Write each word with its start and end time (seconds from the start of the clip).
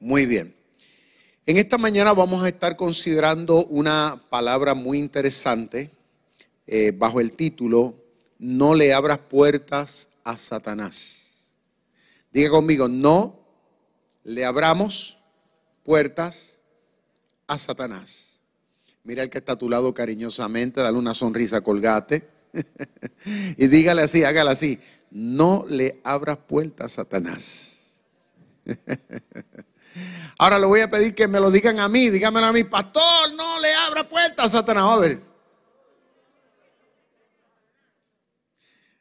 Muy 0.00 0.24
bien. 0.24 0.56
En 1.44 1.58
esta 1.58 1.76
mañana 1.76 2.14
vamos 2.14 2.42
a 2.42 2.48
estar 2.48 2.74
considerando 2.74 3.66
una 3.66 4.18
palabra 4.30 4.72
muy 4.72 4.98
interesante 4.98 5.90
eh, 6.66 6.94
bajo 6.96 7.20
el 7.20 7.32
título 7.32 7.96
No 8.38 8.74
le 8.74 8.94
abras 8.94 9.18
puertas 9.18 10.08
a 10.24 10.38
Satanás. 10.38 11.50
Diga 12.32 12.48
conmigo, 12.48 12.88
no 12.88 13.40
le 14.24 14.46
abramos 14.46 15.18
puertas 15.82 16.60
a 17.46 17.58
Satanás. 17.58 18.38
Mira 19.04 19.22
el 19.22 19.28
que 19.28 19.36
está 19.36 19.52
a 19.52 19.58
tu 19.58 19.68
lado 19.68 19.92
cariñosamente, 19.92 20.80
dale 20.80 20.96
una 20.96 21.12
sonrisa, 21.12 21.60
colgate. 21.60 22.26
y 23.58 23.66
dígale 23.66 24.00
así, 24.00 24.24
hágale 24.24 24.50
así. 24.50 24.80
No 25.10 25.66
le 25.68 26.00
abras 26.04 26.38
puertas 26.38 26.92
a 26.92 27.02
Satanás. 27.02 27.80
Ahora 30.38 30.58
le 30.58 30.66
voy 30.66 30.80
a 30.80 30.90
pedir 30.90 31.14
que 31.14 31.28
me 31.28 31.40
lo 31.40 31.50
digan 31.50 31.80
a 31.80 31.88
mí, 31.88 32.08
díganmelo 32.08 32.46
a 32.46 32.52
mí, 32.52 32.64
pastor, 32.64 33.32
no 33.34 33.58
le 33.58 33.72
abra 33.74 34.08
puertas 34.08 34.46
a 34.46 34.48
Satanás. 34.48 34.84
A 34.84 34.96
ver. 34.98 35.20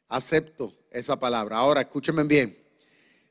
Acepto 0.10 0.74
esa 0.92 1.20
palabra. 1.20 1.58
Ahora 1.58 1.82
escúchenme 1.82 2.24
bien. 2.24 2.58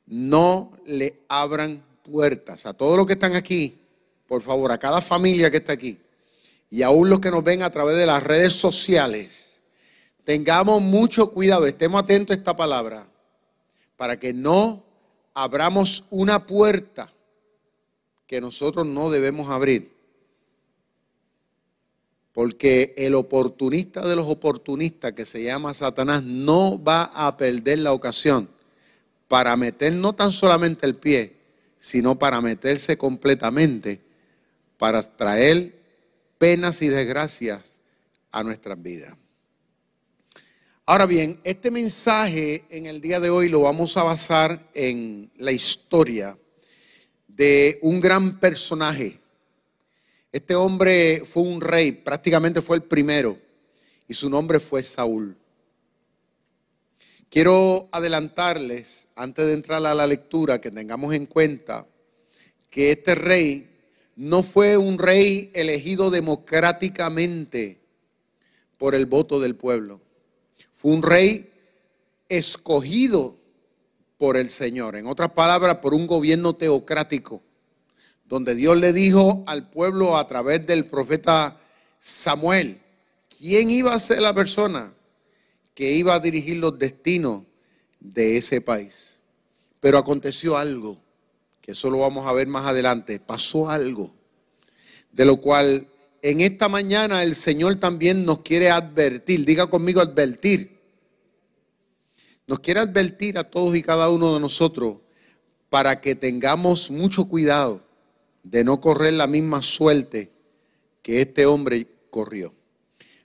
No 0.05 0.71
le 0.85 1.21
abran 1.27 1.83
puertas 2.03 2.65
a 2.65 2.73
todos 2.73 2.97
los 2.97 3.05
que 3.05 3.13
están 3.13 3.35
aquí, 3.35 3.79
por 4.27 4.41
favor, 4.41 4.71
a 4.71 4.77
cada 4.77 5.01
familia 5.01 5.51
que 5.51 5.57
está 5.57 5.73
aquí 5.73 5.99
y 6.69 6.83
aún 6.83 7.09
los 7.09 7.19
que 7.19 7.31
nos 7.31 7.43
ven 7.43 7.63
a 7.63 7.69
través 7.69 7.97
de 7.97 8.05
las 8.05 8.23
redes 8.23 8.53
sociales. 8.53 9.61
Tengamos 10.23 10.81
mucho 10.81 11.31
cuidado, 11.31 11.65
estemos 11.65 12.01
atentos 12.01 12.35
a 12.35 12.39
esta 12.39 12.55
palabra 12.55 13.07
para 13.97 14.19
que 14.19 14.33
no 14.33 14.83
abramos 15.33 16.05
una 16.09 16.45
puerta 16.45 17.09
que 18.29 18.39
nosotros 18.39 18.85
no 18.85 19.09
debemos 19.09 19.49
abrir. 19.49 19.91
Porque 22.31 22.93
el 22.95 23.15
oportunista 23.15 24.07
de 24.07 24.15
los 24.15 24.27
oportunistas 24.27 25.13
que 25.13 25.25
se 25.25 25.43
llama 25.43 25.73
Satanás 25.73 26.21
no 26.21 26.81
va 26.81 27.05
a 27.05 27.35
perder 27.35 27.79
la 27.79 27.91
ocasión 27.91 28.47
para 29.27 29.57
meter 29.57 29.93
no 29.93 30.13
tan 30.13 30.31
solamente 30.31 30.85
el 30.85 30.95
pie, 30.95 31.37
sino 31.79 32.19
para 32.19 32.39
meterse 32.39 32.99
completamente, 32.99 33.99
para 34.77 35.01
traer 35.01 35.73
penas 36.37 36.83
y 36.83 36.89
desgracias 36.89 37.79
a 38.31 38.43
nuestras 38.43 38.79
vidas. 38.79 39.15
Ahora 40.85 41.07
bien, 41.07 41.39
este 41.43 41.71
mensaje 41.71 42.63
en 42.69 42.85
el 42.85 43.01
día 43.01 43.19
de 43.19 43.31
hoy 43.31 43.49
lo 43.49 43.61
vamos 43.61 43.97
a 43.97 44.03
basar 44.03 44.69
en 44.75 45.31
la 45.37 45.51
historia 45.51 46.37
de 47.39 47.79
un 47.83 48.01
gran 48.01 48.37
personaje. 48.37 49.17
Este 50.29 50.55
hombre 50.55 51.23
fue 51.25 51.43
un 51.43 51.61
rey, 51.61 51.93
prácticamente 51.93 52.61
fue 52.61 52.75
el 52.75 52.83
primero, 52.83 53.39
y 54.09 54.13
su 54.13 54.29
nombre 54.29 54.59
fue 54.59 54.83
Saúl. 54.83 55.37
Quiero 57.29 57.87
adelantarles, 57.93 59.07
antes 59.15 59.47
de 59.47 59.53
entrar 59.53 59.85
a 59.85 59.93
la 59.93 60.05
lectura, 60.05 60.59
que 60.59 60.69
tengamos 60.69 61.15
en 61.15 61.27
cuenta 61.27 61.87
que 62.69 62.91
este 62.91 63.15
rey 63.15 63.69
no 64.17 64.43
fue 64.43 64.75
un 64.75 64.99
rey 64.99 65.49
elegido 65.53 66.11
democráticamente 66.11 67.77
por 68.77 68.95
el 68.95 69.05
voto 69.05 69.39
del 69.39 69.55
pueblo. 69.55 70.01
Fue 70.73 70.91
un 70.91 71.03
rey 71.03 71.49
escogido 72.27 73.38
por 74.19 74.35
el 74.35 74.49
Señor. 74.49 74.97
En 74.97 75.07
otras 75.07 75.31
palabras, 75.31 75.77
por 75.77 75.95
un 75.95 76.05
gobierno 76.05 76.53
teocrático, 76.53 77.41
donde 78.25 78.53
Dios 78.53 78.77
le 78.77 78.93
dijo 78.93 79.43
al 79.47 79.69
pueblo 79.71 80.17
a 80.17 80.27
través 80.27 80.67
del 80.67 80.85
profeta 80.85 81.57
Samuel, 81.99 82.79
quién 83.39 83.71
iba 83.71 83.93
a 83.93 83.99
ser 83.99 84.21
la 84.21 84.35
persona 84.35 84.93
que 85.73 85.93
iba 85.93 86.13
a 86.13 86.19
dirigir 86.19 86.57
los 86.57 86.77
destinos 86.77 87.43
de 88.01 88.35
ese 88.37 88.59
país. 88.59 89.19
Pero 89.79 89.97
aconteció 89.97 90.57
algo, 90.57 91.01
que 91.61 91.71
eso 91.71 91.89
lo 91.89 91.99
vamos 91.99 92.27
a 92.27 92.33
ver 92.33 92.47
más 92.47 92.67
adelante, 92.67 93.21
pasó 93.21 93.69
algo, 93.69 94.13
de 95.13 95.23
lo 95.23 95.37
cual 95.37 95.87
en 96.21 96.41
esta 96.41 96.67
mañana 96.67 97.23
el 97.23 97.35
Señor 97.35 97.77
también 97.77 98.25
nos 98.25 98.39
quiere 98.39 98.69
advertir, 98.69 99.45
diga 99.45 99.67
conmigo 99.67 100.01
advertir, 100.01 100.78
nos 102.49 102.61
quiere 102.61 102.79
advertir 102.79 103.37
a 103.37 103.43
todos 103.43 103.75
y 103.75 103.83
cada 103.83 104.09
uno 104.09 104.33
de 104.33 104.39
nosotros 104.39 104.97
para 105.69 106.01
que 106.01 106.15
tengamos 106.15 106.89
mucho 106.89 107.25
cuidado 107.25 107.79
de 108.41 108.63
no 108.63 108.81
correr 108.81 109.13
la 109.13 109.27
misma 109.27 109.61
suerte 109.61 110.31
que 111.03 111.21
este 111.21 111.45
hombre 111.45 111.85
corrió. 112.09 112.51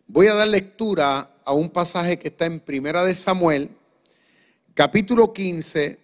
Voy 0.07 0.27
a 0.27 0.35
dar 0.35 0.49
lectura 0.49 1.39
a 1.43 1.55
un 1.55 1.71
pasaje 1.71 2.19
que 2.19 2.29
está 2.29 2.45
en 2.45 2.61
Primera 2.61 3.03
de 3.03 3.15
Samuel, 3.15 3.71
capítulo 4.75 5.33
15, 5.33 5.99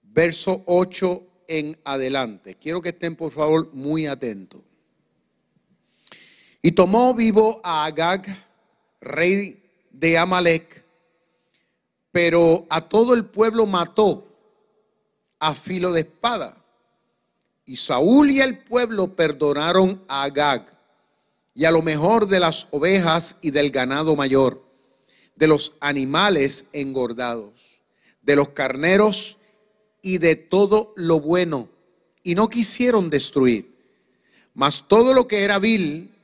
verso 0.00 0.62
8 0.64 1.26
en 1.48 1.76
adelante. 1.84 2.54
Quiero 2.54 2.80
que 2.80 2.88
estén 2.88 3.14
por 3.14 3.30
favor 3.30 3.68
muy 3.74 4.06
atentos. 4.06 4.62
Y 6.62 6.72
tomó 6.72 7.12
vivo 7.12 7.60
a 7.62 7.84
Agag, 7.84 8.24
rey 9.02 9.62
de 9.90 10.16
Amalek, 10.16 10.81
pero 12.12 12.66
a 12.68 12.82
todo 12.82 13.14
el 13.14 13.24
pueblo 13.24 13.66
mató 13.66 14.28
a 15.40 15.54
filo 15.54 15.92
de 15.92 16.02
espada. 16.02 16.56
Y 17.64 17.76
Saúl 17.76 18.30
y 18.30 18.40
el 18.40 18.58
pueblo 18.58 19.16
perdonaron 19.16 20.02
a 20.06 20.24
Agag 20.24 20.66
y 21.54 21.64
a 21.64 21.70
lo 21.70 21.82
mejor 21.82 22.28
de 22.28 22.38
las 22.38 22.68
ovejas 22.70 23.36
y 23.40 23.50
del 23.50 23.70
ganado 23.70 24.14
mayor, 24.14 24.62
de 25.36 25.48
los 25.48 25.76
animales 25.80 26.66
engordados, 26.72 27.52
de 28.20 28.36
los 28.36 28.50
carneros 28.50 29.38
y 30.02 30.18
de 30.18 30.36
todo 30.36 30.92
lo 30.96 31.20
bueno, 31.20 31.68
y 32.22 32.34
no 32.34 32.48
quisieron 32.48 33.10
destruir. 33.10 33.72
Mas 34.54 34.86
todo 34.86 35.14
lo 35.14 35.26
que 35.26 35.44
era 35.44 35.58
vil 35.58 36.14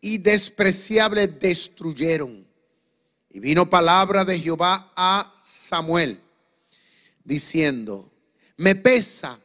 y 0.00 0.18
despreciable 0.18 1.28
destruyeron. 1.28 2.47
Vino 3.38 3.68
palabra 3.68 4.24
de 4.24 4.38
Jehová 4.38 4.92
a 4.96 5.32
Samuel, 5.44 6.20
diciendo, 7.24 8.10
me 8.56 8.74
pesa 8.74 9.38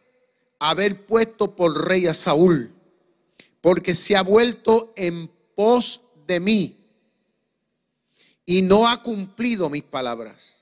haber 0.59 1.05
puesto 1.05 1.55
por 1.55 1.87
rey 1.87 2.07
a 2.07 2.13
Saúl 2.13 2.73
porque 3.63 3.95
se 3.95 4.15
ha 4.17 4.23
vuelto 4.23 4.91
en 4.97 5.31
pos 5.55 6.01
de 6.27 6.41
mí 6.41 6.77
y 8.45 8.61
no 8.61 8.87
ha 8.89 9.01
cumplido 9.01 9.69
mis 9.69 9.83
palabras. 9.83 10.55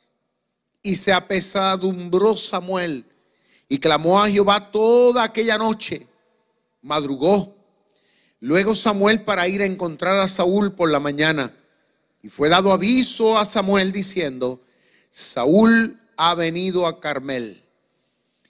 Y 0.84 0.96
se 0.96 1.12
apesadumbró 1.12 2.38
Samuel 2.38 3.06
y 3.68 3.80
clamó 3.80 4.22
a 4.22 4.30
Jehová 4.30 4.72
toda 4.72 5.24
aquella 5.24 5.58
noche. 5.58 6.08
Madrugó. 6.81 7.56
Luego 8.40 8.75
Samuel 8.75 9.22
para 9.24 9.47
ir 9.47 9.64
a 9.64 9.66
encontrar 9.66 10.20
a 10.20 10.28
Saúl 10.28 10.74
por 10.74 10.91
la 10.91 11.00
mañana. 11.00 11.52
Y 12.22 12.30
fue 12.30 12.50
dado 12.50 12.72
aviso 12.72 13.38
a 13.38 13.46
Samuel 13.46 13.92
diciendo, 13.92 14.62
Saúl 15.09 16.00
ha 16.18 16.36
venido 16.36 16.86
a 16.86 17.00
Carmel. 17.00 17.64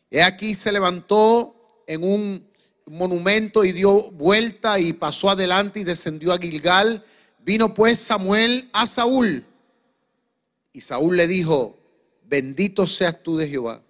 He 0.09 0.21
aquí 0.21 0.55
se 0.55 0.71
levantó 0.71 1.83
en 1.87 2.03
un 2.03 2.51
monumento 2.85 3.63
y 3.63 3.71
dio 3.71 4.11
vuelta 4.11 4.79
y 4.79 4.93
pasó 4.93 5.29
adelante 5.29 5.79
y 5.79 5.83
descendió 5.85 6.33
a 6.33 6.37
Gilgal. 6.37 7.05
Vino 7.39 7.73
pues 7.73 7.99
Samuel 7.99 8.69
a 8.73 8.85
Saúl. 8.87 9.45
Y 10.73 10.81
Saúl 10.81 11.15
le 11.15 11.27
dijo, 11.27 11.79
bendito 12.23 12.87
seas 12.87 13.23
tú 13.23 13.37
de 13.37 13.47
Jehová. 13.47 13.81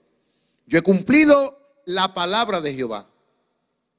Yo 0.68 0.78
he 0.78 0.84
cumplido 0.84 1.58
la 1.86 2.13
palabra 2.13 2.62
de 2.62 2.75
Jehová. 2.75 3.08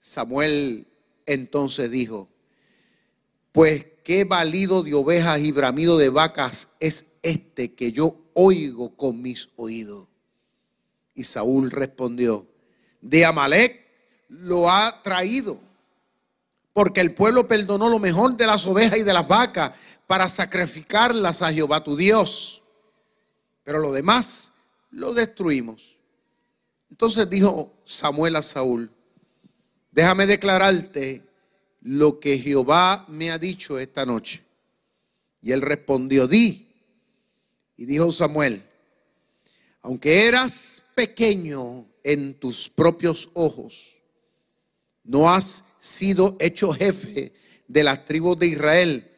Samuel 0.01 0.87
entonces 1.27 1.91
dijo, 1.91 2.29
pues 3.53 3.87
qué 4.03 4.25
valido 4.25 4.83
de 4.83 4.95
ovejas 4.95 5.41
y 5.41 5.53
bramido 5.53 5.99
de 5.99 6.09
vacas 6.09 6.69
es 6.81 7.15
este 7.23 7.75
que 7.75 7.93
yo 7.93 8.17
oigo 8.35 8.97
con 8.97 9.21
mis 9.21 9.51
oídos. 9.57 10.09
Y 11.15 11.25
Saúl 11.25 11.71
respondió, 11.71 12.47
de 13.01 13.25
Amalek 13.25 13.87
lo 14.29 14.71
ha 14.71 15.03
traído. 15.03 15.59
Porque 16.73 17.01
el 17.01 17.15
pueblo 17.15 17.47
perdonó 17.47 17.89
lo 17.89 17.99
mejor 17.99 18.37
de 18.37 18.47
las 18.47 18.67
ovejas 18.67 18.99
y 18.99 19.03
de 19.03 19.13
las 19.13 19.29
vacas 19.29 19.73
para 20.07 20.29
sacrificarlas 20.29 21.43
a 21.43 21.53
Jehová 21.53 21.85
tu 21.85 21.97
Dios. 21.97 22.63
Pero 23.63 23.79
lo 23.79 23.93
demás 23.93 24.53
lo 24.91 25.13
destruimos. 25.13 25.99
Entonces 26.91 27.29
dijo 27.29 27.73
Samuel 27.85 28.37
a 28.37 28.43
Saúl, 28.43 28.91
déjame 29.91 30.27
declararte 30.27 31.23
lo 31.83 32.21
que 32.21 32.39
Jehová 32.39 33.05
me 33.09 33.31
ha 33.31 33.39
dicho 33.39 33.79
esta 33.79 34.07
noche. 34.07 34.43
Y 35.41 35.53
él 35.53 35.61
respondió, 35.61 36.27
di. 36.29 36.69
Y 37.77 37.87
dijo 37.87 38.13
Samuel, 38.13 38.63
aunque 39.81 40.27
eras 40.27 40.83
pequeño 40.95 41.87
en 42.05 42.35
tus 42.35 42.69
propios 42.69 43.31
ojos, 43.35 43.97
no 45.03 45.33
has 45.33 45.65
sido 45.79 46.37
hecho 46.39 46.73
jefe 46.73 47.33
de 47.67 47.83
las 47.83 48.05
tribus 48.05 48.39
de 48.39 48.47
Israel. 48.47 49.11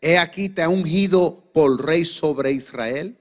He 0.00 0.18
aquí 0.18 0.48
te 0.48 0.62
ha 0.62 0.68
ungido 0.68 1.50
por 1.52 1.84
rey 1.84 2.04
sobre 2.04 2.52
Israel. 2.52 3.16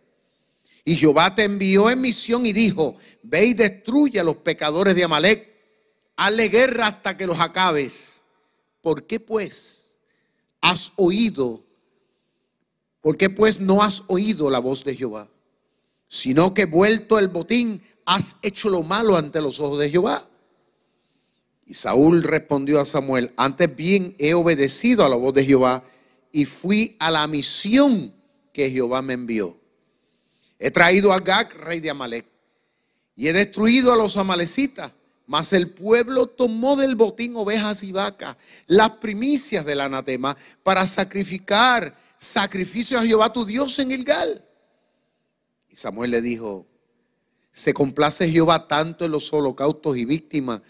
Y 0.86 0.96
Jehová 0.96 1.34
te 1.34 1.44
envió 1.44 1.90
en 1.90 2.02
misión 2.02 2.46
y 2.46 2.54
dijo, 2.54 2.98
ve 3.24 3.46
y 3.46 3.54
destruye 3.54 4.20
a 4.20 4.24
los 4.24 4.38
pecadores 4.38 4.96
de 4.96 5.04
Amalek, 5.04 5.48
hazle 6.16 6.50
guerra 6.50 6.88
hasta 6.88 7.18
que 7.18 7.26
los 7.26 7.40
acabes. 7.40 8.21
¿Por 8.82 9.06
qué 9.06 9.20
pues 9.20 10.00
has 10.60 10.92
oído? 10.96 11.64
¿Por 13.02 13.18
qué 13.18 13.30
pues 13.30 13.60
no 13.60 13.82
has 13.82 14.04
oído 14.08 14.50
la 14.50 14.60
voz 14.60 14.84
de 14.84 14.96
Jehová? 14.96 15.30
Sino 16.08 16.54
que 16.54 16.66
vuelto 16.66 17.20
el 17.20 17.30
botín, 17.30 17.82
has 18.06 18.36
hecho 18.42 18.70
lo 18.70 18.84
malo 18.84 19.16
ante 19.16 19.42
los 19.42 19.60
ojos 19.60 19.80
de 19.80 19.90
Jehová. 19.90 20.28
Y 21.66 21.74
Saúl 21.76 22.24
respondió 22.24 22.82
a 22.82 22.86
Samuel, 22.86 23.32
antes 23.38 23.74
bien 23.76 24.16
he 24.20 24.34
obedecido 24.34 25.06
a 25.06 25.10
la 25.10 25.16
voz 25.16 25.34
de 25.34 25.46
Jehová 25.46 25.84
y 26.32 26.46
fui 26.46 26.96
a 27.00 27.12
la 27.12 27.26
misión 27.28 28.14
que 28.52 28.70
Jehová 28.70 29.02
me 29.02 29.14
envió. 29.14 29.58
He 30.60 30.70
traído 30.72 31.14
a 31.14 31.20
Gag, 31.20 31.54
rey 31.56 31.80
de 31.80 31.90
Amalek, 31.90 32.26
y 33.16 33.28
he 33.28 33.34
destruido 33.34 33.92
a 33.92 33.96
los 33.96 34.18
amalecitas. 34.18 34.92
Mas 35.32 35.54
el 35.54 35.70
pueblo 35.70 36.28
tomó 36.28 36.76
del 36.76 36.96
botín 36.96 37.38
ovejas 37.38 37.84
y 37.84 37.94
vacas, 37.94 38.36
las 38.68 38.90
primicias 38.98 39.66
del 39.66 39.80
anatema, 39.80 40.36
para 40.62 40.86
sacrificar 40.86 41.98
sacrificio 42.18 43.00
a 43.00 43.06
Jehová 43.06 43.32
tu 43.32 43.46
Dios 43.46 43.80
en 43.80 43.92
Gilgal. 43.92 44.46
Y 45.70 45.78
Samuel 45.78 46.12
le 46.12 46.22
dijo, 46.22 46.68
se 47.50 47.74
complace 47.74 48.30
Jehová 48.30 48.68
tanto 48.68 49.06
en 49.06 49.12
los 49.12 49.32
holocaustos 49.32 49.96
y 49.96 50.04
víctimas 50.04 50.64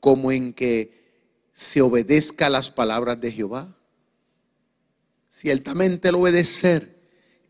como 0.00 0.32
en 0.32 0.54
que 0.54 1.44
se 1.52 1.82
obedezca 1.82 2.46
a 2.46 2.50
las 2.50 2.70
palabras 2.70 3.20
de 3.20 3.32
Jehová. 3.32 3.76
Ciertamente 5.28 6.08
el 6.08 6.14
obedecer 6.14 7.02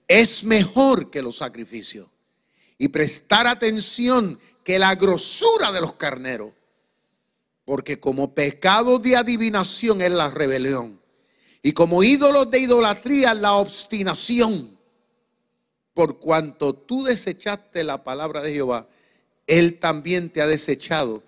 es 0.08 0.42
mejor 0.42 1.12
que 1.12 1.22
los 1.22 1.36
sacrificios 1.36 2.08
y 2.76 2.88
prestar 2.88 3.46
atención 3.46 4.40
que 4.66 4.80
la 4.80 4.96
grosura 4.96 5.70
de 5.70 5.80
los 5.80 5.92
carneros, 5.92 6.50
porque 7.64 8.00
como 8.00 8.34
pecado 8.34 8.98
de 8.98 9.14
adivinación 9.14 10.02
es 10.02 10.10
la 10.10 10.28
rebelión 10.28 11.00
y 11.62 11.72
como 11.72 12.02
ídolos 12.02 12.50
de 12.50 12.58
idolatría 12.58 13.32
la 13.34 13.54
obstinación. 13.54 14.76
Por 15.94 16.18
cuanto 16.18 16.74
tú 16.74 17.04
desechaste 17.04 17.84
la 17.84 18.02
palabra 18.02 18.42
de 18.42 18.54
Jehová, 18.54 18.88
Él 19.46 19.78
también 19.78 20.30
te 20.30 20.42
ha 20.42 20.48
desechado 20.48 21.22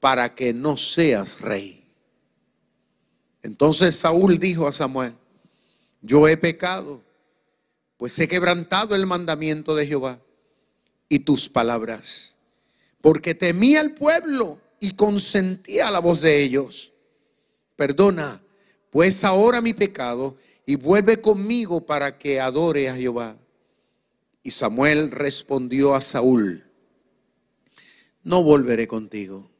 para 0.00 0.34
que 0.34 0.54
no 0.54 0.78
seas 0.78 1.42
rey. 1.42 1.84
Entonces 3.42 3.96
Saúl 3.96 4.38
dijo 4.38 4.66
a 4.66 4.72
Samuel, 4.72 5.12
yo 6.00 6.26
he 6.26 6.38
pecado, 6.38 7.02
pues 7.98 8.18
he 8.18 8.28
quebrantado 8.28 8.94
el 8.94 9.04
mandamiento 9.04 9.76
de 9.76 9.86
Jehová 9.86 10.18
y 11.06 11.18
tus 11.18 11.50
palabras, 11.50 12.32
porque 13.00 13.34
temía 13.34 13.80
al 13.80 13.94
pueblo 13.94 14.60
y 14.80 14.92
consentía 14.92 15.90
la 15.90 16.00
voz 16.00 16.20
de 16.20 16.42
ellos. 16.42 16.92
Perdona, 17.76 18.42
pues 18.90 19.24
ahora 19.24 19.60
mi 19.60 19.72
pecado 19.72 20.36
y 20.66 20.76
vuelve 20.76 21.20
conmigo 21.20 21.86
para 21.86 22.18
que 22.18 22.40
adore 22.40 22.88
a 22.88 22.96
Jehová. 22.96 23.36
Y 24.42 24.50
Samuel 24.50 25.10
respondió 25.10 25.94
a 25.94 26.00
Saúl, 26.00 26.64
no 28.22 28.42
volveré 28.42 28.86
contigo 28.86 29.50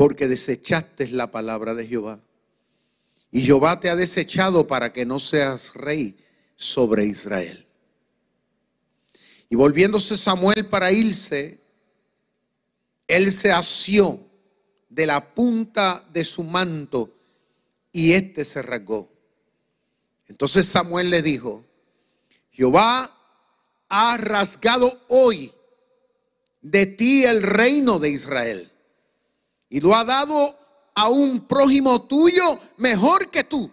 porque 0.00 0.28
desechaste 0.28 1.08
la 1.08 1.30
palabra 1.30 1.74
de 1.74 1.86
Jehová. 1.86 2.20
Y 3.30 3.42
Jehová 3.42 3.80
te 3.80 3.90
ha 3.90 3.96
desechado 3.96 4.66
para 4.66 4.94
que 4.94 5.04
no 5.04 5.20
seas 5.20 5.74
rey 5.74 6.16
sobre 6.56 7.04
Israel. 7.04 7.66
Y 9.50 9.56
volviéndose 9.56 10.16
Samuel 10.16 10.64
para 10.64 10.90
irse, 10.90 11.59
él 13.10 13.32
se 13.32 13.50
asió 13.50 14.20
de 14.88 15.04
la 15.04 15.34
punta 15.34 16.04
de 16.12 16.24
su 16.24 16.44
manto 16.44 17.12
y 17.90 18.12
éste 18.12 18.44
se 18.44 18.62
rasgó. 18.62 19.10
Entonces 20.28 20.66
Samuel 20.66 21.10
le 21.10 21.20
dijo, 21.20 21.64
Jehová 22.52 23.10
ha 23.88 24.16
rasgado 24.16 25.04
hoy 25.08 25.52
de 26.60 26.86
ti 26.86 27.24
el 27.24 27.42
reino 27.42 27.98
de 27.98 28.10
Israel 28.10 28.70
y 29.68 29.80
lo 29.80 29.94
ha 29.96 30.04
dado 30.04 30.56
a 30.94 31.08
un 31.08 31.48
prójimo 31.48 32.06
tuyo 32.06 32.60
mejor 32.76 33.30
que 33.30 33.42
tú. 33.42 33.72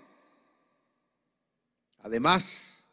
Además, 2.00 2.88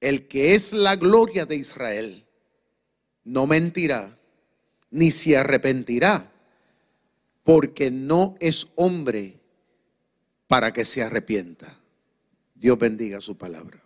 el 0.00 0.28
que 0.28 0.54
es 0.54 0.74
la 0.74 0.96
gloria 0.96 1.46
de 1.46 1.56
Israel 1.56 2.26
no 3.22 3.46
mentirá 3.46 4.18
ni 4.94 5.10
se 5.10 5.36
arrepentirá, 5.36 6.30
porque 7.42 7.90
no 7.90 8.36
es 8.38 8.68
hombre 8.76 9.40
para 10.46 10.72
que 10.72 10.84
se 10.84 11.02
arrepienta. 11.02 11.76
Dios 12.54 12.78
bendiga 12.78 13.20
su 13.20 13.36
palabra. 13.36 13.82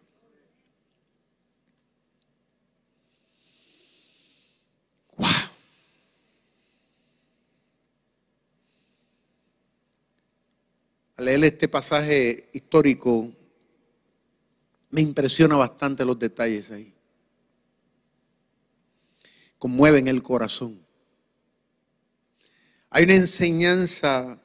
al 11.17 11.25
leer 11.25 11.43
este 11.43 11.69
pasaje 11.69 12.49
histórico, 12.53 13.33
me 14.91 15.01
impresiona 15.01 15.57
bastante 15.57 16.05
los 16.05 16.17
detalles 16.17 16.71
ahí. 16.71 16.95
Conmueven 19.59 20.07
el 20.07 20.23
corazón. 20.23 20.88
Hay 22.91 23.05
una 23.05 23.15
enseñanza 23.15 24.41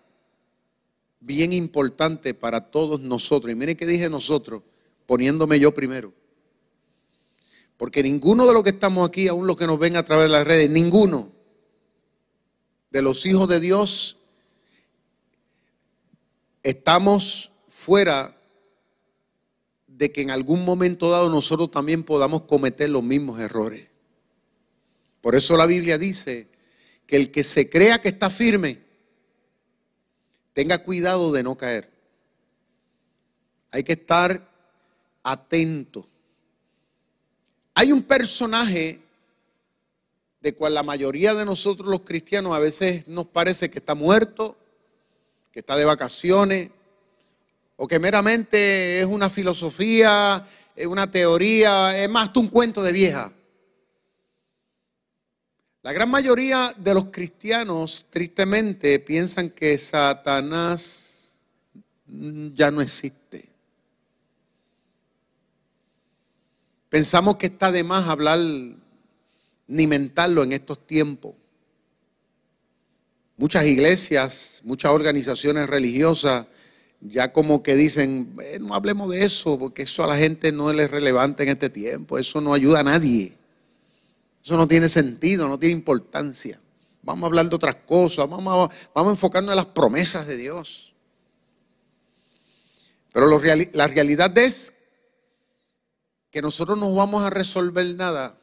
bien 1.19 1.53
importante 1.53 2.33
para 2.33 2.71
todos 2.71 2.99
nosotros. 2.99 3.51
Y 3.51 3.55
miren 3.55 3.77
que 3.77 3.85
dije 3.85 4.09
nosotros, 4.09 4.61
poniéndome 5.05 5.59
yo 5.59 5.73
primero. 5.73 6.13
Porque 7.77 8.03
ninguno 8.03 8.45
de 8.45 8.53
los 8.53 8.63
que 8.63 8.71
estamos 8.71 9.07
aquí, 9.07 9.27
aún 9.27 9.47
los 9.47 9.55
que 9.55 9.67
nos 9.67 9.79
ven 9.79 9.95
a 9.95 10.03
través 10.03 10.25
de 10.25 10.31
las 10.31 10.45
redes, 10.45 10.69
ninguno 10.69 11.31
de 12.91 13.01
los 13.01 13.25
hijos 13.25 13.47
de 13.49 13.59
Dios 13.59 14.17
estamos 16.61 17.51
fuera 17.67 18.37
de 19.87 20.11
que 20.11 20.21
en 20.21 20.31
algún 20.31 20.63
momento 20.63 21.09
dado 21.09 21.29
nosotros 21.29 21.71
también 21.71 22.03
podamos 22.03 22.43
cometer 22.43 22.89
los 22.89 23.03
mismos 23.03 23.39
errores. 23.39 23.87
Por 25.21 25.35
eso 25.35 25.57
la 25.57 25.65
Biblia 25.65 25.97
dice 25.97 26.52
que 27.13 27.17
el 27.17 27.29
que 27.29 27.43
se 27.43 27.69
crea 27.69 28.01
que 28.01 28.09
está 28.09 28.31
firme, 28.31 28.79
tenga 30.51 30.79
cuidado 30.79 31.31
de 31.31 31.43
no 31.43 31.55
caer. 31.55 31.87
Hay 33.69 33.83
que 33.83 33.93
estar 33.93 34.49
atento. 35.21 36.07
Hay 37.75 37.91
un 37.91 38.01
personaje 38.01 38.99
de 40.41 40.55
cual 40.55 40.73
la 40.73 40.81
mayoría 40.81 41.35
de 41.35 41.45
nosotros 41.45 41.87
los 41.87 42.01
cristianos 42.01 42.55
a 42.55 42.57
veces 42.57 43.07
nos 43.07 43.27
parece 43.27 43.69
que 43.69 43.77
está 43.77 43.93
muerto 43.93 44.57
que 45.51 45.59
está 45.59 45.75
de 45.75 45.85
vacaciones, 45.85 46.71
o 47.75 47.87
que 47.87 47.99
meramente 47.99 49.01
es 49.01 49.05
una 49.05 49.29
filosofía, 49.29 50.47
es 50.75 50.87
una 50.87 51.11
teoría, 51.11 51.95
es 51.95 52.09
más 52.09 52.35
un 52.35 52.47
cuento 52.47 52.81
de 52.81 52.91
vieja. 52.91 53.31
La 55.83 55.91
gran 55.91 56.09
mayoría 56.09 56.73
de 56.77 56.93
los 56.93 57.11
cristianos, 57.11 58.05
tristemente, 58.09 58.99
piensan 58.99 59.49
que 59.49 59.77
Satanás 59.77 61.35
ya 62.07 62.71
no 62.71 62.81
existe. 62.81 63.49
Pensamos 66.87 67.35
que 67.35 67.47
está 67.47 67.69
de 67.69 67.83
más 67.83 68.07
hablar 68.07 68.39
ni 69.67 69.87
mentarlo 69.87 70.43
en 70.43 70.53
estos 70.53 70.87
tiempos. 70.87 71.35
Muchas 73.35 73.65
iglesias, 73.65 74.61
muchas 74.63 74.91
organizaciones 74.91 75.69
religiosas 75.69 76.45
ya 77.01 77.33
como 77.33 77.61
que 77.61 77.75
dicen, 77.75 78.37
no 78.61 78.73
hablemos 78.73 79.11
de 79.11 79.25
eso, 79.25 79.59
porque 79.59 79.81
eso 79.81 80.05
a 80.05 80.07
la 80.07 80.17
gente 80.17 80.53
no 80.53 80.71
es 80.71 80.89
relevante 80.89 81.43
en 81.43 81.49
este 81.49 81.69
tiempo, 81.69 82.17
eso 82.17 82.39
no 82.39 82.53
ayuda 82.53 82.79
a 82.79 82.83
nadie, 82.83 83.33
eso 84.43 84.57
no 84.57 84.67
tiene 84.67 84.89
sentido, 84.89 85.47
no 85.47 85.57
tiene 85.57 85.75
importancia. 85.75 86.59
Vamos 87.01 87.23
a 87.23 87.27
hablar 87.27 87.49
de 87.49 87.55
otras 87.55 87.75
cosas, 87.75 88.29
vamos 88.29 88.71
a, 88.71 88.91
vamos 88.93 89.11
a 89.11 89.13
enfocarnos 89.13 89.51
en 89.51 89.57
las 89.57 89.65
promesas 89.67 90.27
de 90.27 90.37
Dios. 90.37 90.93
Pero 93.13 93.27
la 93.73 93.87
realidad 93.87 94.37
es 94.37 94.77
que 96.31 96.41
nosotros 96.41 96.77
no 96.77 96.93
vamos 96.93 97.23
a 97.23 97.29
resolver 97.29 97.95
nada, 97.95 98.35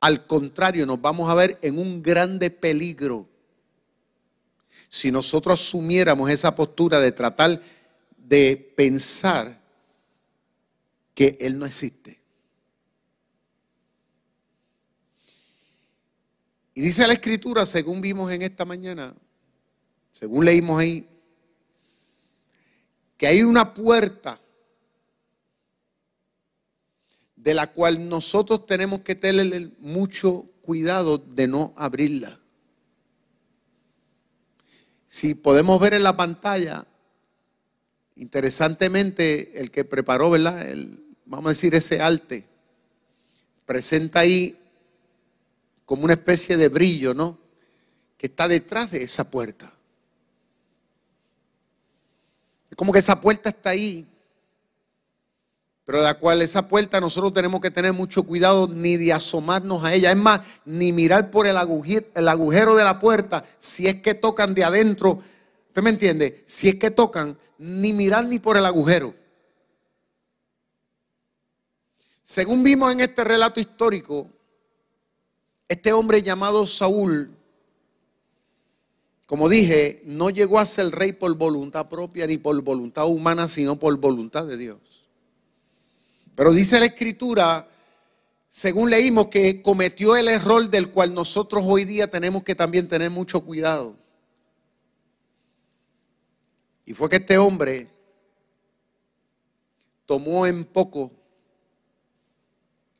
al 0.00 0.26
contrario, 0.26 0.84
nos 0.84 1.00
vamos 1.00 1.30
a 1.30 1.34
ver 1.34 1.58
en 1.62 1.78
un 1.78 2.02
grande 2.02 2.50
peligro 2.50 3.26
si 4.88 5.10
nosotros 5.10 5.60
asumiéramos 5.60 6.30
esa 6.30 6.54
postura 6.54 7.00
de 7.00 7.12
tratar 7.12 7.62
de 8.18 8.72
pensar 8.76 9.58
que 11.14 11.36
Él 11.40 11.58
no 11.58 11.66
existe. 11.66 12.23
Y 16.74 16.80
dice 16.80 17.06
la 17.06 17.14
escritura, 17.14 17.64
según 17.66 18.00
vimos 18.00 18.32
en 18.32 18.42
esta 18.42 18.64
mañana, 18.64 19.14
según 20.10 20.44
leímos 20.44 20.80
ahí, 20.80 21.06
que 23.16 23.28
hay 23.28 23.42
una 23.42 23.72
puerta 23.74 24.40
de 27.36 27.54
la 27.54 27.68
cual 27.68 28.08
nosotros 28.08 28.66
tenemos 28.66 29.00
que 29.00 29.14
tener 29.14 29.70
mucho 29.78 30.46
cuidado 30.62 31.18
de 31.18 31.46
no 31.46 31.72
abrirla. 31.76 32.40
Si 35.06 35.34
podemos 35.34 35.78
ver 35.80 35.94
en 35.94 36.02
la 36.02 36.16
pantalla, 36.16 36.86
interesantemente, 38.16 39.60
el 39.60 39.70
que 39.70 39.84
preparó, 39.84 40.30
¿verdad? 40.30 40.68
El, 40.68 41.04
vamos 41.24 41.46
a 41.46 41.50
decir, 41.50 41.74
ese 41.76 42.00
arte, 42.00 42.44
presenta 43.64 44.20
ahí 44.20 44.58
como 45.84 46.04
una 46.04 46.14
especie 46.14 46.56
de 46.56 46.68
brillo, 46.68 47.14
¿no? 47.14 47.38
Que 48.16 48.26
está 48.26 48.48
detrás 48.48 48.90
de 48.90 49.02
esa 49.02 49.30
puerta. 49.30 49.72
Es 52.70 52.76
como 52.76 52.92
que 52.92 52.98
esa 52.98 53.20
puerta 53.20 53.50
está 53.50 53.70
ahí, 53.70 54.06
pero 55.84 56.02
la 56.02 56.14
cual 56.14 56.40
esa 56.40 56.66
puerta 56.66 57.00
nosotros 57.00 57.34
tenemos 57.34 57.60
que 57.60 57.70
tener 57.70 57.92
mucho 57.92 58.22
cuidado 58.22 58.66
ni 58.68 58.96
de 58.96 59.12
asomarnos 59.12 59.84
a 59.84 59.92
ella. 59.92 60.10
Es 60.10 60.16
más, 60.16 60.40
ni 60.64 60.92
mirar 60.92 61.30
por 61.30 61.46
el 61.46 61.58
agujero, 61.58 62.06
el 62.14 62.28
agujero 62.28 62.74
de 62.74 62.84
la 62.84 62.98
puerta 62.98 63.44
si 63.58 63.86
es 63.86 64.00
que 64.00 64.14
tocan 64.14 64.54
de 64.54 64.64
adentro. 64.64 65.22
¿Usted 65.68 65.82
me 65.82 65.90
entiende? 65.90 66.42
Si 66.46 66.68
es 66.68 66.76
que 66.76 66.90
tocan, 66.90 67.36
ni 67.58 67.92
mirar 67.92 68.24
ni 68.24 68.38
por 68.38 68.56
el 68.56 68.64
agujero. 68.64 69.14
Según 72.22 72.62
vimos 72.62 72.90
en 72.90 73.00
este 73.00 73.22
relato 73.22 73.60
histórico, 73.60 74.30
este 75.68 75.92
hombre 75.92 76.22
llamado 76.22 76.66
Saúl, 76.66 77.34
como 79.26 79.48
dije, 79.48 80.02
no 80.04 80.30
llegó 80.30 80.58
a 80.58 80.66
ser 80.66 80.90
rey 80.90 81.12
por 81.12 81.34
voluntad 81.36 81.88
propia 81.88 82.26
ni 82.26 82.36
por 82.36 82.60
voluntad 82.62 83.06
humana, 83.08 83.48
sino 83.48 83.78
por 83.78 83.96
voluntad 83.96 84.44
de 84.46 84.56
Dios. 84.56 84.78
Pero 86.34 86.52
dice 86.52 86.78
la 86.78 86.86
escritura, 86.86 87.66
según 88.48 88.90
leímos, 88.90 89.28
que 89.28 89.62
cometió 89.62 90.16
el 90.16 90.28
error 90.28 90.68
del 90.68 90.90
cual 90.90 91.14
nosotros 91.14 91.64
hoy 91.66 91.84
día 91.84 92.10
tenemos 92.10 92.42
que 92.44 92.54
también 92.54 92.86
tener 92.86 93.10
mucho 93.10 93.40
cuidado. 93.40 93.96
Y 96.84 96.92
fue 96.92 97.08
que 97.08 97.16
este 97.16 97.38
hombre 97.38 97.88
tomó 100.06 100.46
en 100.46 100.64
poco 100.64 101.10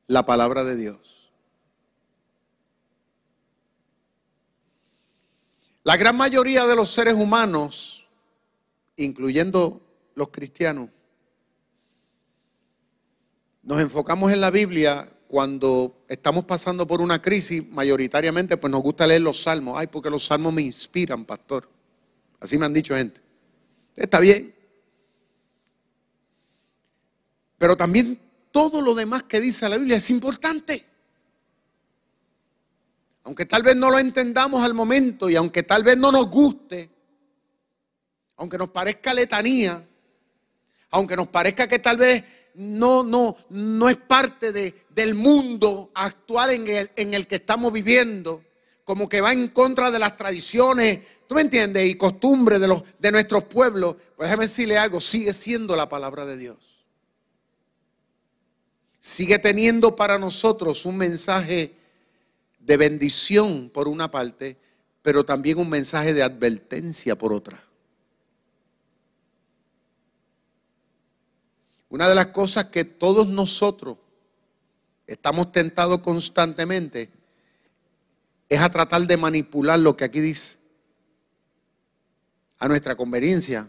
la 0.07 0.25
palabra 0.25 0.65
de 0.65 0.77
Dios. 0.77 1.14
La 5.85 5.99
gran 5.99 6.17
mayoría 6.17 6.67
de 6.67 6.75
los 6.75 6.91
seres 6.91 7.13
humanos, 7.15 8.07
incluyendo 8.97 9.83
los 10.15 10.31
cristianos, 10.31 10.89
nos 13.63 13.81
enfocamos 13.81 14.33
en 14.33 14.41
la 14.41 14.51
Biblia 14.51 15.07
cuando 15.29 16.05
estamos 16.09 16.47
pasando 16.47 16.87
por 16.87 17.03
una 17.03 17.21
crisis, 17.21 17.69
mayoritariamente 17.69 18.57
pues 18.57 18.71
nos 18.71 18.83
gusta 18.83 19.07
leer 19.07 19.21
los 19.21 19.43
salmos. 19.43 19.75
Ay, 19.77 19.89
porque 19.89 20.09
los 20.09 20.25
salmos 20.25 20.55
me 20.55 20.63
inspiran, 20.63 21.27
pastor. 21.27 21.69
Así 22.41 22.57
me 22.57 22.65
han 22.65 22.73
dicho 22.73 22.95
gente. 22.97 23.21
Está 23.95 24.21
bien. 24.21 24.55
Pero 27.59 27.77
también 27.77 28.19
todo 28.51 28.81
lo 28.81 28.95
demás 28.95 29.25
que 29.25 29.39
dice 29.39 29.69
la 29.69 29.77
Biblia 29.77 29.99
es 29.99 30.09
importante. 30.09 30.87
Aunque 33.25 33.47
tal 33.47 33.63
vez 33.63 33.75
no 33.75 33.91
lo 33.91 33.99
entendamos 33.99 34.63
al 34.63 34.75
momento 34.75 35.29
y 35.29 35.37
aunque 35.37 35.63
tal 35.63 35.83
vez 35.83 35.97
no 35.97 36.13
nos 36.13 36.31
guste, 36.31 36.91
aunque 38.37 38.59
nos 38.59 38.69
parezca 38.69 39.15
letanía, 39.15 39.83
aunque 40.91 41.17
nos 41.17 41.29
parezca 41.29 41.67
que 41.67 41.79
tal 41.79 41.97
vez 41.97 42.23
no, 42.55 43.03
no, 43.03 43.37
no 43.49 43.89
es 43.89 43.97
parte 43.97 44.53
de, 44.53 44.85
del 44.91 45.15
mundo 45.15 45.91
actual 45.95 46.51
en 46.51 46.69
el, 46.69 46.91
en 46.97 47.15
el 47.15 47.27
que 47.27 47.37
estamos 47.37 47.73
viviendo, 47.73 48.43
como 48.85 49.09
que 49.09 49.21
va 49.21 49.33
en 49.33 49.49
contra 49.49 49.91
de 49.91 49.99
las 49.99 50.17
tradiciones, 50.17 51.01
¿tú 51.27 51.35
me 51.35 51.41
entiendes? 51.41 51.89
Y 51.89 51.97
costumbres 51.97 52.61
de, 52.61 52.83
de 52.99 53.13
nuestros 53.13 53.45
pueblos, 53.45 53.97
pues 54.17 54.29
déjame 54.29 54.45
decirle 54.45 54.77
algo, 54.77 55.01
sigue 55.01 55.33
siendo 55.33 55.75
la 55.75 55.89
palabra 55.89 56.27
de 56.27 56.37
Dios 56.37 56.75
sigue 59.05 59.39
teniendo 59.39 59.97
para 59.97 60.19
nosotros 60.19 60.87
un 60.87 60.97
mensaje 60.97 61.75
de 62.65 62.77
bendición 62.77 63.71
por 63.73 63.89
una 63.89 64.11
parte, 64.11 64.57
pero 65.03 65.25
también 65.25 65.59
un 65.59 65.69
mensaje 65.69 66.13
de 66.13 66.23
advertencia 66.23 67.17
por 67.17 67.33
otra. 67.33 67.63
Una 71.89 72.09
de 72.09 72.15
las 72.15 72.27
cosas 72.27 72.67
que 72.67 72.85
todos 72.85 73.29
nosotros 73.29 73.99
estamos 75.07 75.53
tentados 75.53 76.01
constantemente 76.01 77.11
es 78.49 78.61
a 78.61 78.71
tratar 78.71 79.07
de 79.07 79.17
manipular 79.17 79.79
lo 79.79 79.97
que 79.97 80.05
aquí 80.05 80.21
dice 80.21 80.57
a 82.59 82.69
nuestra 82.69 82.97
conveniencia 82.97 83.69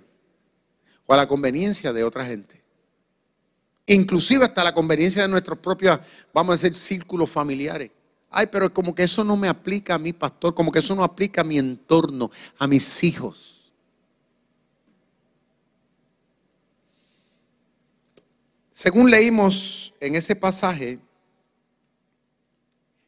o 1.06 1.14
a 1.14 1.18
la 1.18 1.28
conveniencia 1.28 1.94
de 1.94 2.04
otra 2.04 2.26
gente 2.26 2.66
inclusive 3.86 4.46
hasta 4.46 4.64
la 4.64 4.74
conveniencia 4.74 5.22
de 5.22 5.28
nuestros 5.28 5.60
propios, 5.60 6.00
vamos 6.34 6.54
a 6.54 6.58
decir, 6.58 6.76
círculos 6.76 7.30
familiares. 7.30 7.92
Ay, 8.38 8.48
pero 8.48 8.74
como 8.74 8.94
que 8.94 9.04
eso 9.04 9.24
no 9.24 9.38
me 9.38 9.48
aplica 9.48 9.96
a 9.96 9.98
mi 9.98 10.12
pastor, 10.12 10.54
como 10.54 10.70
que 10.70 10.80
eso 10.80 10.94
no 10.94 11.06
aplica 11.06 11.40
a 11.40 11.46
mi 11.46 11.58
entorno, 11.58 12.30
a 12.58 12.68
mis 12.68 13.02
hijos. 13.06 13.72
Según 18.74 19.10
leímos 19.10 19.94
en 20.02 20.16
ese 20.16 20.36
pasaje, 20.36 21.00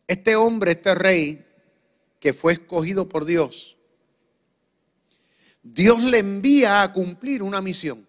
este 0.07 0.37
hombre, 0.37 0.71
este 0.71 0.95
rey, 0.95 1.45
que 2.21 2.31
fue 2.31 2.53
escogido 2.53 3.09
por 3.09 3.25
Dios, 3.25 3.75
Dios 5.61 6.01
le 6.03 6.19
envía 6.19 6.83
a 6.83 6.93
cumplir 6.93 7.43
una 7.43 7.61
misión. 7.61 8.07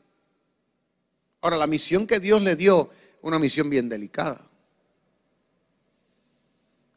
Ahora, 1.41 1.57
la 1.57 1.67
misión 1.67 2.07
que 2.07 2.21
Dios 2.21 2.41
le 2.43 2.55
dio, 2.55 2.91
una 3.23 3.41
misión 3.41 3.69
bien 3.69 3.89
delicada. 3.89 4.48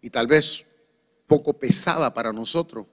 Y 0.01 0.09
tal 0.09 0.27
vez 0.27 0.65
poco 1.27 1.53
pesada 1.53 2.13
para 2.13 2.33
nosotros, 2.33 2.87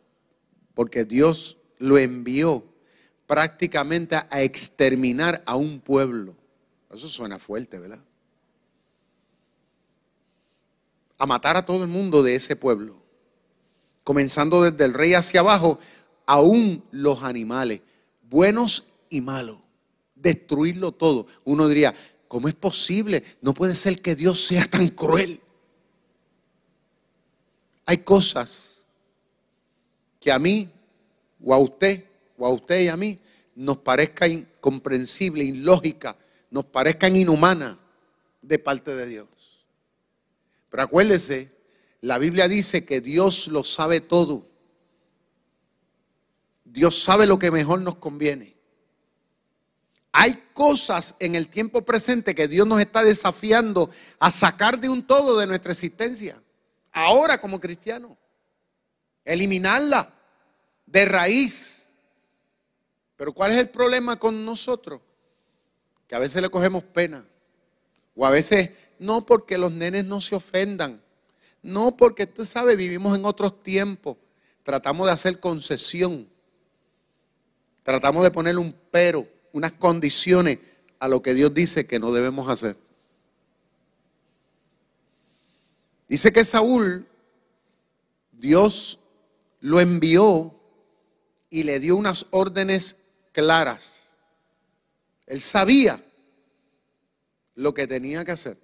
porque 0.74 1.04
Dios 1.04 1.56
lo 1.78 1.98
envió 1.98 2.64
prácticamente 3.26 4.16
a 4.16 4.42
exterminar 4.42 5.42
a 5.46 5.56
un 5.56 5.80
pueblo. 5.80 6.36
Eso 6.92 7.08
suena 7.08 7.38
fuerte, 7.38 7.78
¿verdad? 7.78 8.02
A 11.18 11.26
matar 11.26 11.56
a 11.56 11.66
todo 11.66 11.82
el 11.82 11.88
mundo 11.88 12.22
de 12.22 12.34
ese 12.34 12.56
pueblo. 12.56 13.02
Comenzando 14.04 14.62
desde 14.62 14.84
el 14.84 14.94
rey 14.94 15.14
hacia 15.14 15.40
abajo, 15.40 15.78
aún 16.26 16.84
los 16.90 17.22
animales, 17.22 17.80
buenos 18.22 18.92
y 19.10 19.20
malos 19.20 19.58
destruirlo 20.20 20.92
todo. 20.92 21.26
Uno 21.44 21.68
diría, 21.68 21.94
¿cómo 22.26 22.48
es 22.48 22.54
posible? 22.54 23.22
No 23.40 23.54
puede 23.54 23.74
ser 23.74 24.00
que 24.00 24.16
Dios 24.16 24.44
sea 24.44 24.64
tan 24.66 24.88
cruel. 24.88 25.40
Hay 27.88 27.97
cosas 27.97 28.83
que 30.21 30.30
a 30.30 30.38
mí, 30.38 30.71
o 31.42 31.54
a 31.54 31.59
usted, 31.59 32.04
o 32.37 32.45
a 32.45 32.50
usted 32.50 32.83
y 32.83 32.88
a 32.88 32.99
mí, 32.99 33.18
nos 33.54 33.78
parezca 33.78 34.28
incomprensible, 34.28 35.42
ilógica, 35.42 36.14
nos 36.50 36.66
parezcan 36.66 37.16
inhumanas 37.16 37.78
de 38.42 38.59
parte 38.59 38.95
de 38.95 39.07
Dios. 39.07 39.26
Pero 40.68 40.83
acuérdese, 40.83 41.50
la 42.02 42.18
Biblia 42.18 42.47
dice 42.47 42.85
que 42.85 43.00
Dios 43.00 43.49
lo 43.49 43.64
sabe 43.64 44.02
todo. 44.02 44.47
Dios 46.66 47.02
sabe 47.02 47.26
lo 47.26 47.38
que 47.38 47.50
mejor 47.50 47.80
nos 47.80 47.95
conviene. 47.95 48.54
Hay 50.12 50.38
cosas 50.52 51.16
en 51.21 51.37
el 51.37 51.49
tiempo 51.49 51.87
presente 51.87 52.35
que 52.35 52.49
Dios 52.49 52.66
nos 52.66 52.83
está 52.83 53.02
desafiando 53.02 53.88
a 54.18 54.30
sacar 54.30 54.78
de 54.78 54.90
un 54.90 55.07
todo 55.07 55.38
de 55.38 55.47
nuestra 55.47 55.73
existencia. 55.73 56.38
Ahora 56.92 57.40
como 57.40 57.61
cristianos. 57.61 58.16
Eliminarla 59.25 60.12
de 60.87 61.04
raíz. 61.04 61.90
Pero 63.16 63.33
¿cuál 63.33 63.52
es 63.52 63.59
el 63.59 63.68
problema 63.68 64.18
con 64.18 64.45
nosotros? 64.45 65.00
Que 66.07 66.14
a 66.14 66.18
veces 66.18 66.40
le 66.40 66.50
cogemos 66.50 66.83
pena. 66.83 67.25
O 68.14 68.25
a 68.25 68.30
veces 68.30 68.71
no 68.99 69.26
porque 69.26 69.59
los 69.59 69.73
nenes 69.73 70.04
no 70.04 70.21
se 70.21 70.35
ofendan. 70.35 71.02
No 71.62 71.97
porque 71.97 72.25
usted 72.25 72.45
sabe, 72.45 72.76
vivimos 72.76 73.16
en 73.16 73.25
otros 73.25 73.62
tiempos. 73.62 74.16
Tratamos 74.62 75.07
de 75.07 75.12
hacer 75.12 75.40
concesión 75.40 76.28
tratamos 77.88 78.23
de 78.23 78.30
ponerle 78.30 78.61
un 78.61 78.75
pero, 78.90 79.26
unas 79.52 79.73
condiciones 79.73 80.59
a 80.99 81.09
lo 81.09 81.23
que 81.23 81.33
Dios 81.33 81.54
dice 81.54 81.87
que 81.87 81.99
no 81.99 82.12
debemos 82.12 82.50
hacer. 82.50 82.76
Dice 86.08 86.32
que 86.32 86.44
Saúl, 86.44 87.06
Dios 88.32 89.00
lo 89.60 89.80
envió 89.80 90.58
y 91.50 91.64
le 91.64 91.80
dio 91.80 91.96
unas 91.96 92.26
órdenes 92.30 93.02
claras. 93.32 94.16
Él 95.26 95.40
sabía 95.40 96.02
lo 97.54 97.74
que 97.74 97.86
tenía 97.86 98.24
que 98.24 98.32
hacer. 98.32 98.58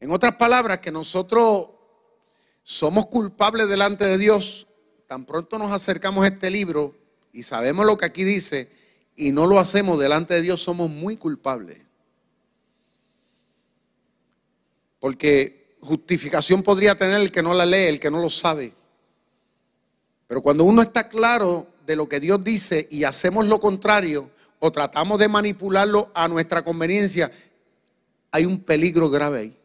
En 0.00 0.10
otras 0.10 0.34
palabras, 0.34 0.80
que 0.80 0.90
nosotros 0.90 1.68
somos 2.64 3.06
culpables 3.06 3.68
delante 3.68 4.04
de 4.04 4.18
Dios, 4.18 4.66
tan 5.06 5.24
pronto 5.24 5.58
nos 5.58 5.70
acercamos 5.72 6.24
a 6.24 6.28
este 6.28 6.50
libro 6.50 6.96
y 7.32 7.44
sabemos 7.44 7.86
lo 7.86 7.96
que 7.96 8.06
aquí 8.06 8.24
dice 8.24 8.68
y 9.14 9.30
no 9.30 9.46
lo 9.46 9.60
hacemos 9.60 10.00
delante 10.00 10.34
de 10.34 10.42
Dios, 10.42 10.60
somos 10.60 10.90
muy 10.90 11.16
culpables. 11.16 11.91
Porque 15.02 15.78
justificación 15.80 16.62
podría 16.62 16.94
tener 16.94 17.20
el 17.20 17.32
que 17.32 17.42
no 17.42 17.52
la 17.52 17.66
lee, 17.66 17.88
el 17.88 17.98
que 17.98 18.08
no 18.08 18.22
lo 18.22 18.30
sabe. 18.30 18.72
Pero 20.28 20.40
cuando 20.40 20.62
uno 20.62 20.80
está 20.80 21.08
claro 21.08 21.66
de 21.84 21.96
lo 21.96 22.08
que 22.08 22.20
Dios 22.20 22.44
dice 22.44 22.86
y 22.88 23.02
hacemos 23.02 23.44
lo 23.48 23.58
contrario 23.58 24.30
o 24.60 24.70
tratamos 24.70 25.18
de 25.18 25.26
manipularlo 25.26 26.12
a 26.14 26.28
nuestra 26.28 26.62
conveniencia, 26.62 27.32
hay 28.30 28.44
un 28.44 28.60
peligro 28.60 29.10
grave 29.10 29.40
ahí. 29.40 29.58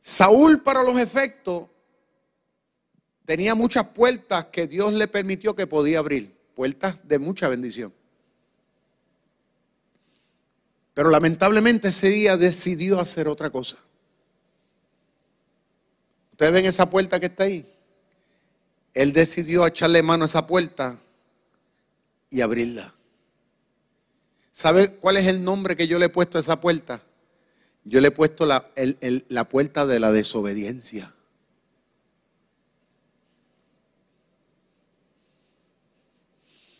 Saúl 0.00 0.62
para 0.62 0.82
los 0.82 0.98
efectos 0.98 1.66
tenía 3.26 3.54
muchas 3.54 3.88
puertas 3.88 4.46
que 4.46 4.66
Dios 4.66 4.90
le 4.94 5.06
permitió 5.06 5.54
que 5.54 5.66
podía 5.66 5.98
abrir, 5.98 6.34
puertas 6.54 6.96
de 7.06 7.18
mucha 7.18 7.46
bendición. 7.46 7.92
Pero 10.94 11.10
lamentablemente 11.10 11.88
ese 11.88 12.08
día 12.08 12.36
decidió 12.36 13.00
hacer 13.00 13.26
otra 13.26 13.50
cosa. 13.50 13.76
Ustedes 16.30 16.52
ven 16.52 16.66
esa 16.66 16.88
puerta 16.88 17.18
que 17.18 17.26
está 17.26 17.44
ahí. 17.44 17.66
Él 18.94 19.12
decidió 19.12 19.66
echarle 19.66 20.02
mano 20.04 20.22
a 20.24 20.26
esa 20.26 20.46
puerta 20.46 20.98
y 22.30 22.40
abrirla. 22.40 22.94
¿Sabe 24.52 24.92
cuál 24.92 25.16
es 25.16 25.26
el 25.26 25.42
nombre 25.42 25.76
que 25.76 25.88
yo 25.88 25.98
le 25.98 26.06
he 26.06 26.10
puesto 26.10 26.38
a 26.38 26.40
esa 26.40 26.60
puerta? 26.60 27.02
Yo 27.82 28.00
le 28.00 28.08
he 28.08 28.12
puesto 28.12 28.46
la, 28.46 28.70
la 29.28 29.48
puerta 29.48 29.84
de 29.86 29.98
la 29.98 30.12
desobediencia. 30.12 31.12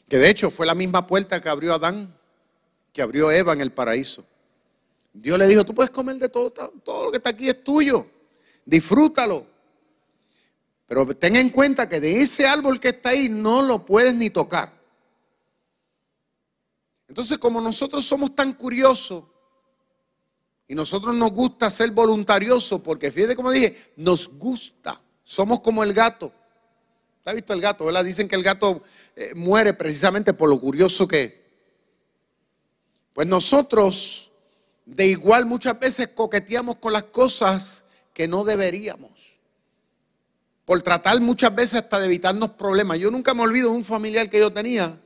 Que 0.09 0.18
de 0.18 0.30
hecho 0.30 0.52
fue 0.52 0.66
la 0.66 0.76
misma 0.76 1.09
puerta 1.09 1.40
que 1.40 1.49
abrió 1.49 1.75
Adán 1.75 2.14
que 2.94 3.02
abrió 3.02 3.30
Eva 3.32 3.52
en 3.52 3.60
el 3.60 3.72
paraíso. 3.72 4.24
Dios 5.12 5.36
le 5.36 5.48
dijo, 5.48 5.64
tú 5.64 5.74
puedes 5.74 5.90
comer 5.90 6.16
de 6.16 6.28
todo, 6.28 6.50
todo 6.52 7.06
lo 7.06 7.10
que 7.10 7.16
está 7.16 7.30
aquí 7.30 7.48
es 7.48 7.62
tuyo, 7.62 8.06
disfrútalo. 8.64 9.46
Pero 10.86 11.04
ten 11.16 11.34
en 11.34 11.50
cuenta 11.50 11.88
que 11.88 11.98
de 11.98 12.20
ese 12.20 12.46
árbol 12.46 12.78
que 12.78 12.90
está 12.90 13.10
ahí 13.10 13.28
no 13.28 13.62
lo 13.62 13.84
puedes 13.84 14.14
ni 14.14 14.30
tocar. 14.30 14.72
Entonces, 17.08 17.36
como 17.38 17.60
nosotros 17.60 18.04
somos 18.04 18.34
tan 18.36 18.52
curiosos 18.52 19.24
y 20.68 20.74
nosotros 20.76 21.16
nos 21.16 21.32
gusta 21.32 21.70
ser 21.70 21.90
voluntariosos, 21.90 22.80
porque 22.80 23.10
fíjate 23.10 23.34
como 23.34 23.50
dije, 23.50 23.92
nos 23.96 24.28
gusta, 24.38 25.00
somos 25.24 25.60
como 25.60 25.82
el 25.82 25.92
gato. 25.92 26.32
¿Has 27.24 27.34
visto 27.34 27.54
el 27.54 27.60
gato? 27.60 27.86
¿verdad? 27.86 28.04
Dicen 28.04 28.28
que 28.28 28.36
el 28.36 28.42
gato 28.44 28.85
eh, 29.16 29.33
muere 29.35 29.74
precisamente 29.74 30.33
por 30.33 30.48
lo 30.48 30.61
curioso 30.61 31.09
que 31.09 31.24
es. 31.24 31.43
Pues 33.14 33.29
nosotros 33.29 34.33
de 34.85 35.07
igual 35.07 35.46
muchas 35.46 35.79
veces 35.79 36.09
coqueteamos 36.09 36.77
con 36.77 36.92
las 36.92 37.05
cosas 37.05 37.85
que 38.12 38.29
no 38.29 38.44
deberíamos. 38.44 39.11
Por 40.64 40.83
tratar 40.83 41.20
muchas 41.20 41.55
veces 41.55 41.74
hasta 41.74 42.00
de 42.00 42.07
evitarnos 42.07 42.50
problemas. 42.50 42.98
Yo 42.98 43.11
nunca 43.11 43.33
me 43.33 43.42
olvido 43.42 43.70
de 43.70 43.77
un 43.77 43.85
familiar 43.85 44.29
que 44.29 44.38
yo 44.38 44.53
tenía, 44.53 44.98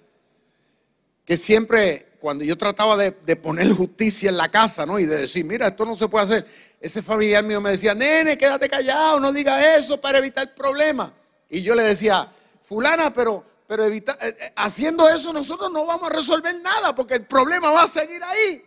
que 1.25 1.37
siempre, 1.37 2.07
cuando 2.21 2.44
yo 2.44 2.57
trataba 2.57 2.97
de, 2.97 3.12
poner 3.37 3.71
justicia 3.73 4.31
en 4.31 4.37
la 4.37 4.49
casa, 4.49 4.87
¿no? 4.87 4.99
Y 4.99 5.05
de 5.05 5.16
decir, 5.23 5.44
mira, 5.44 5.68
esto 5.68 5.85
no 5.85 5.94
se 5.94 6.09
puede 6.09 6.25
hacer. 6.25 6.47
Ese 6.81 7.03
familiar 7.03 7.44
mío 7.44 7.61
me 7.61 7.71
decía, 7.71 7.94
nene, 7.94 8.38
quédate 8.38 8.68
callado, 8.68 9.21
no 9.21 9.33
diga 9.33 9.77
eso 9.77 10.01
para 10.01 10.18
evitar 10.18 10.55
problemas. 10.55 11.11
Y 11.51 11.62
yo 11.62 11.75
le 11.75 11.83
decía, 11.83 12.29
fulana, 12.62 13.12
pero 13.12 13.44
pero 13.68 13.87
eh, 13.87 14.02
eh, 14.02 14.52
haciendo 14.57 15.07
eso 15.11 15.31
nosotros 15.31 15.70
no 15.70 15.85
vamos 15.85 16.11
a 16.11 16.14
resolver 16.14 16.59
nada 16.62 16.94
porque 16.96 17.14
el 17.14 17.26
problema 17.26 17.70
va 17.70 17.83
a 17.83 17.88
seguir 17.88 18.24
ahí. 18.24 18.64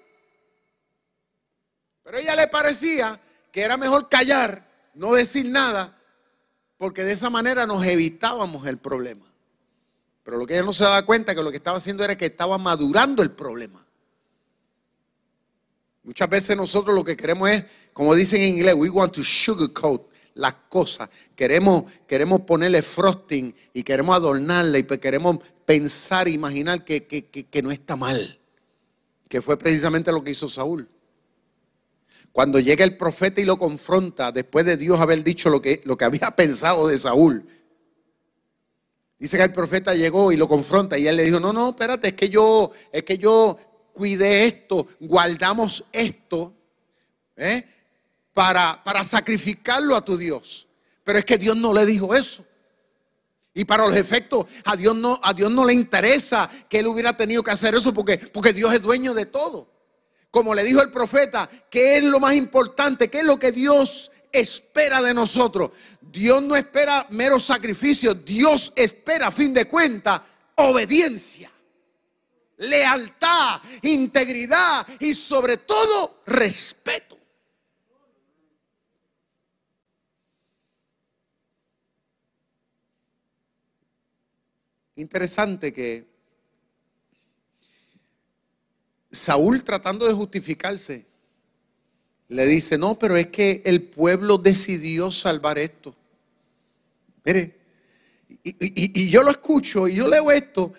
Pero 2.03 2.17
a 2.17 2.19
ella 2.21 2.35
le 2.35 2.47
parecía 2.47 3.19
que 3.51 3.63
era 3.63 3.77
mejor 3.77 4.09
callar, 4.09 4.63
no 4.93 5.13
decir 5.13 5.49
nada, 5.49 5.97
porque 6.77 7.03
de 7.03 7.13
esa 7.13 7.31
manera 7.31 7.65
nos 7.65 7.83
evitábamos 7.83 8.67
el 8.67 8.77
problema. 8.77 9.25
Pero 10.23 10.37
lo 10.37 10.45
que 10.45 10.53
ella 10.53 10.63
no 10.63 10.71
se 10.71 10.83
daba 10.83 11.03
cuenta 11.03 11.33
que 11.33 11.41
lo 11.41 11.49
que 11.49 11.57
estaba 11.57 11.79
haciendo 11.79 12.03
era 12.03 12.15
que 12.15 12.27
estaba 12.27 12.59
madurando 12.59 13.23
el 13.23 13.31
problema. 13.31 13.83
Muchas 16.03 16.29
veces 16.29 16.55
nosotros 16.55 16.93
lo 16.93 17.03
que 17.03 17.17
queremos 17.17 17.49
es, 17.49 17.65
como 17.91 18.13
dicen 18.13 18.39
en 18.39 18.49
inglés, 18.49 18.75
we 18.77 18.89
want 18.89 19.13
to 19.13 19.23
sugarcoat 19.23 20.11
las 20.41 20.56
cosas. 20.67 21.10
Queremos, 21.36 21.86
queremos 22.08 22.41
ponerle 22.41 22.82
frosting 22.82 23.56
y 23.73 23.84
queremos 23.84 24.15
adornarle 24.15 24.80
y 24.80 24.84
queremos 24.84 25.38
pensar, 25.65 26.27
imaginar 26.27 26.84
que, 26.84 27.06
que, 27.06 27.62
no 27.62 27.71
está 27.71 27.95
mal. 27.95 28.39
Que 29.30 29.41
fue 29.41 29.58
precisamente 29.58 30.12
lo 30.12 30.23
que 30.23 30.32
hizo 30.32 30.49
Saúl. 30.49 30.89
Cuando 32.32 32.60
llega 32.60 32.84
el 32.84 32.97
profeta 32.97 33.39
y 33.39 33.45
lo 33.45 33.58
confronta, 33.58 34.32
después 34.32 34.65
de 34.65 34.77
Dios 34.77 34.99
haber 34.99 35.23
dicho 35.23 35.49
lo 35.49 35.62
que, 35.62 35.82
lo 35.86 35.95
que 35.97 36.06
había 36.06 36.32
pensado 36.36 36.88
de 36.88 36.97
Saúl, 36.97 37.45
dice 39.19 39.38
que 39.38 39.43
el 39.43 39.54
profeta 39.54 39.93
llegó 39.93 40.32
y 40.32 40.38
lo 40.38 40.47
confronta 40.47 40.97
y 40.97 41.08
él 41.08 41.15
le 41.15 41.23
dijo, 41.23 41.39
no, 41.39 41.54
no, 41.54 41.69
espérate, 41.69 42.10
es 42.10 42.13
que 42.13 42.30
yo, 42.30 42.71
es 42.91 43.04
que 43.04 43.17
yo 43.17 43.58
cuidé 43.93 44.45
esto, 44.45 44.88
guardamos 44.99 45.86
esto. 45.91 46.54
¿eh? 47.36 47.63
Para, 48.33 49.03
sacrificarlo 49.03 49.95
a 49.95 50.03
tu 50.03 50.17
Dios. 50.17 50.67
Pero 51.03 51.19
es 51.19 51.25
que 51.25 51.37
Dios 51.37 51.55
no 51.55 51.73
le 51.73 51.85
dijo 51.85 52.15
eso. 52.15 52.45
Y 53.53 53.65
para 53.65 53.85
los 53.85 53.95
efectos, 53.95 54.45
a 54.63 54.75
Dios 54.75 54.95
no, 54.95 55.19
a 55.21 55.33
Dios 55.33 55.51
no 55.51 55.65
le 55.65 55.73
interesa 55.73 56.49
que 56.69 56.79
él 56.79 56.87
hubiera 56.87 57.15
tenido 57.15 57.43
que 57.43 57.51
hacer 57.51 57.75
eso 57.75 57.93
porque, 57.93 58.17
porque 58.17 58.53
Dios 58.53 58.73
es 58.73 58.81
dueño 58.81 59.13
de 59.13 59.25
todo. 59.25 59.69
Como 60.29 60.55
le 60.55 60.63
dijo 60.63 60.81
el 60.81 60.89
profeta, 60.89 61.49
¿qué 61.69 61.97
es 61.97 62.03
lo 62.03 62.19
más 62.19 62.33
importante? 62.35 63.09
¿Qué 63.09 63.19
es 63.19 63.25
lo 63.25 63.37
que 63.37 63.51
Dios 63.51 64.09
espera 64.31 65.01
de 65.01 65.13
nosotros? 65.13 65.71
Dios 65.99 66.41
no 66.41 66.55
espera 66.55 67.05
meros 67.09 67.43
sacrificios, 67.43 68.23
Dios 68.23 68.71
espera 68.75 69.27
a 69.27 69.31
fin 69.31 69.53
de 69.53 69.65
cuentas 69.65 70.21
obediencia, 70.55 71.51
lealtad, 72.57 73.61
integridad 73.81 74.85
y 74.99 75.13
sobre 75.13 75.57
todo 75.57 76.21
respeto. 76.25 77.17
Interesante 85.01 85.73
que 85.73 86.05
Saúl 89.11 89.63
tratando 89.63 90.07
de 90.07 90.13
justificarse, 90.13 91.07
le 92.27 92.45
dice, 92.45 92.77
no, 92.77 92.99
pero 92.99 93.17
es 93.17 93.27
que 93.27 93.63
el 93.65 93.81
pueblo 93.81 94.37
decidió 94.37 95.09
salvar 95.09 95.57
esto. 95.57 95.95
Mire, 97.25 97.57
y, 98.43 99.09
yo 99.09 99.23
lo 99.23 99.31
escucho 99.31 99.87
y 99.87 99.95
yo 99.95 100.07
leo 100.07 100.29
esto 100.29 100.71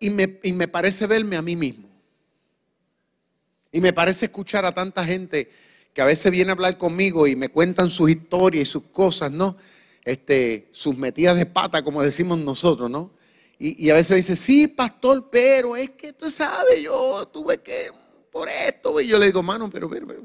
y 0.00 0.10
me, 0.10 0.40
y 0.42 0.52
me 0.52 0.66
parece 0.66 1.06
verme 1.06 1.36
a 1.36 1.42
mí 1.42 1.54
mismo. 1.54 1.88
Y 3.70 3.80
me 3.80 3.92
parece 3.92 4.24
escuchar 4.24 4.64
a 4.64 4.74
tanta 4.74 5.04
gente 5.04 5.48
que 5.94 6.02
a 6.02 6.06
veces 6.06 6.32
viene 6.32 6.50
a 6.50 6.54
hablar 6.54 6.76
conmigo 6.76 7.28
y 7.28 7.36
me 7.36 7.50
cuentan 7.50 7.88
sus 7.88 8.10
historias 8.10 8.66
y 8.66 8.70
sus 8.70 8.82
cosas, 8.86 9.30
¿no? 9.30 9.56
Este, 10.04 10.66
sus 10.72 10.96
metidas 10.96 11.36
de 11.36 11.46
pata, 11.46 11.84
como 11.84 12.02
decimos 12.02 12.36
nosotros, 12.40 12.90
¿no? 12.90 13.19
Y, 13.62 13.90
a 13.90 13.94
veces 13.94 14.16
dice, 14.16 14.36
sí, 14.36 14.68
pastor, 14.68 15.28
pero 15.30 15.76
es 15.76 15.90
que 15.90 16.14
tú 16.14 16.30
sabes, 16.30 16.82
yo 16.82 17.28
tuve 17.30 17.58
que, 17.58 17.90
por 18.32 18.48
esto, 18.48 18.98
y 19.02 19.06
yo 19.06 19.18
le 19.18 19.26
digo, 19.26 19.42
mano, 19.42 19.68
pero, 19.68 19.86
pero, 19.90 20.06
pero, 20.06 20.22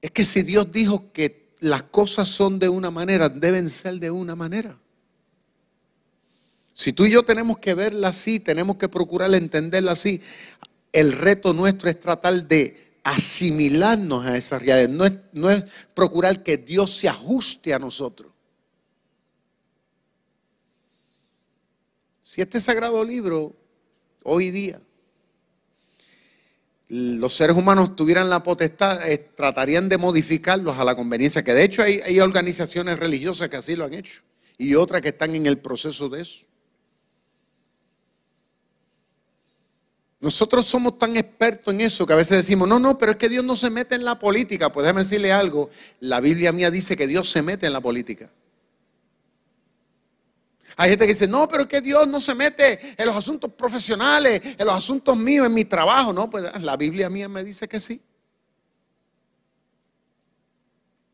Es 0.00 0.10
que 0.10 0.24
si 0.24 0.42
Dios 0.42 0.72
dijo 0.72 1.12
que 1.12 1.54
las 1.60 1.84
cosas 1.84 2.28
son 2.28 2.58
de 2.58 2.68
una 2.68 2.90
manera, 2.90 3.28
deben 3.28 3.70
ser 3.70 4.00
de 4.00 4.10
una 4.10 4.34
manera. 4.34 4.76
Si 6.72 6.92
tú 6.92 7.04
y 7.04 7.12
yo 7.12 7.22
tenemos 7.22 7.58
que 7.58 7.74
verla 7.74 8.08
así, 8.08 8.40
tenemos 8.40 8.78
que 8.78 8.88
procurar 8.88 9.32
entenderla 9.32 9.92
así, 9.92 10.20
el 10.92 11.12
reto 11.12 11.54
nuestro 11.54 11.88
es 11.88 12.00
tratar 12.00 12.48
de 12.48 12.98
asimilarnos 13.04 14.26
a 14.26 14.36
esas 14.36 14.60
realidades, 14.60 14.88
no 14.90 15.04
es, 15.04 15.12
no 15.32 15.50
es 15.50 15.64
procurar 15.94 16.42
que 16.42 16.56
Dios 16.56 16.90
se 16.96 17.08
ajuste 17.08 17.72
a 17.72 17.78
nosotros. 17.78 18.31
Si 22.32 22.40
este 22.40 22.62
sagrado 22.62 23.04
libro 23.04 23.54
hoy 24.22 24.50
día 24.50 24.80
los 26.88 27.34
seres 27.34 27.54
humanos 27.54 27.94
tuvieran 27.94 28.30
la 28.30 28.42
potestad, 28.42 29.06
eh, 29.06 29.18
tratarían 29.18 29.90
de 29.90 29.98
modificarlos 29.98 30.78
a 30.78 30.84
la 30.86 30.94
conveniencia, 30.94 31.42
que 31.42 31.52
de 31.52 31.62
hecho 31.62 31.82
hay, 31.82 32.00
hay 32.00 32.20
organizaciones 32.20 32.98
religiosas 32.98 33.50
que 33.50 33.56
así 33.56 33.76
lo 33.76 33.84
han 33.84 33.92
hecho 33.92 34.22
y 34.56 34.76
otras 34.76 35.02
que 35.02 35.10
están 35.10 35.34
en 35.34 35.44
el 35.44 35.58
proceso 35.58 36.08
de 36.08 36.22
eso. 36.22 36.46
Nosotros 40.20 40.64
somos 40.64 40.98
tan 40.98 41.18
expertos 41.18 41.74
en 41.74 41.82
eso 41.82 42.06
que 42.06 42.14
a 42.14 42.16
veces 42.16 42.38
decimos, 42.38 42.66
no, 42.66 42.78
no, 42.78 42.96
pero 42.96 43.12
es 43.12 43.18
que 43.18 43.28
Dios 43.28 43.44
no 43.44 43.56
se 43.56 43.68
mete 43.68 43.94
en 43.94 44.06
la 44.06 44.18
política. 44.18 44.72
Pues 44.72 44.84
déjame 44.84 45.02
decirle 45.02 45.32
algo, 45.32 45.68
la 46.00 46.18
Biblia 46.20 46.50
mía 46.50 46.70
dice 46.70 46.96
que 46.96 47.06
Dios 47.06 47.28
se 47.28 47.42
mete 47.42 47.66
en 47.66 47.74
la 47.74 47.82
política. 47.82 48.30
Hay 50.76 50.90
gente 50.90 51.04
que 51.06 51.12
dice, 51.12 51.28
no, 51.28 51.48
pero 51.48 51.68
que 51.68 51.80
Dios 51.80 52.06
no 52.08 52.20
se 52.20 52.34
mete 52.34 52.94
en 52.96 53.06
los 53.06 53.16
asuntos 53.16 53.52
profesionales, 53.52 54.40
en 54.58 54.66
los 54.66 54.74
asuntos 54.74 55.16
míos, 55.16 55.46
en 55.46 55.54
mi 55.54 55.64
trabajo. 55.64 56.12
No, 56.12 56.30
pues 56.30 56.44
la 56.60 56.76
Biblia 56.76 57.10
mía 57.10 57.28
me 57.28 57.44
dice 57.44 57.68
que 57.68 57.80
sí. 57.80 58.00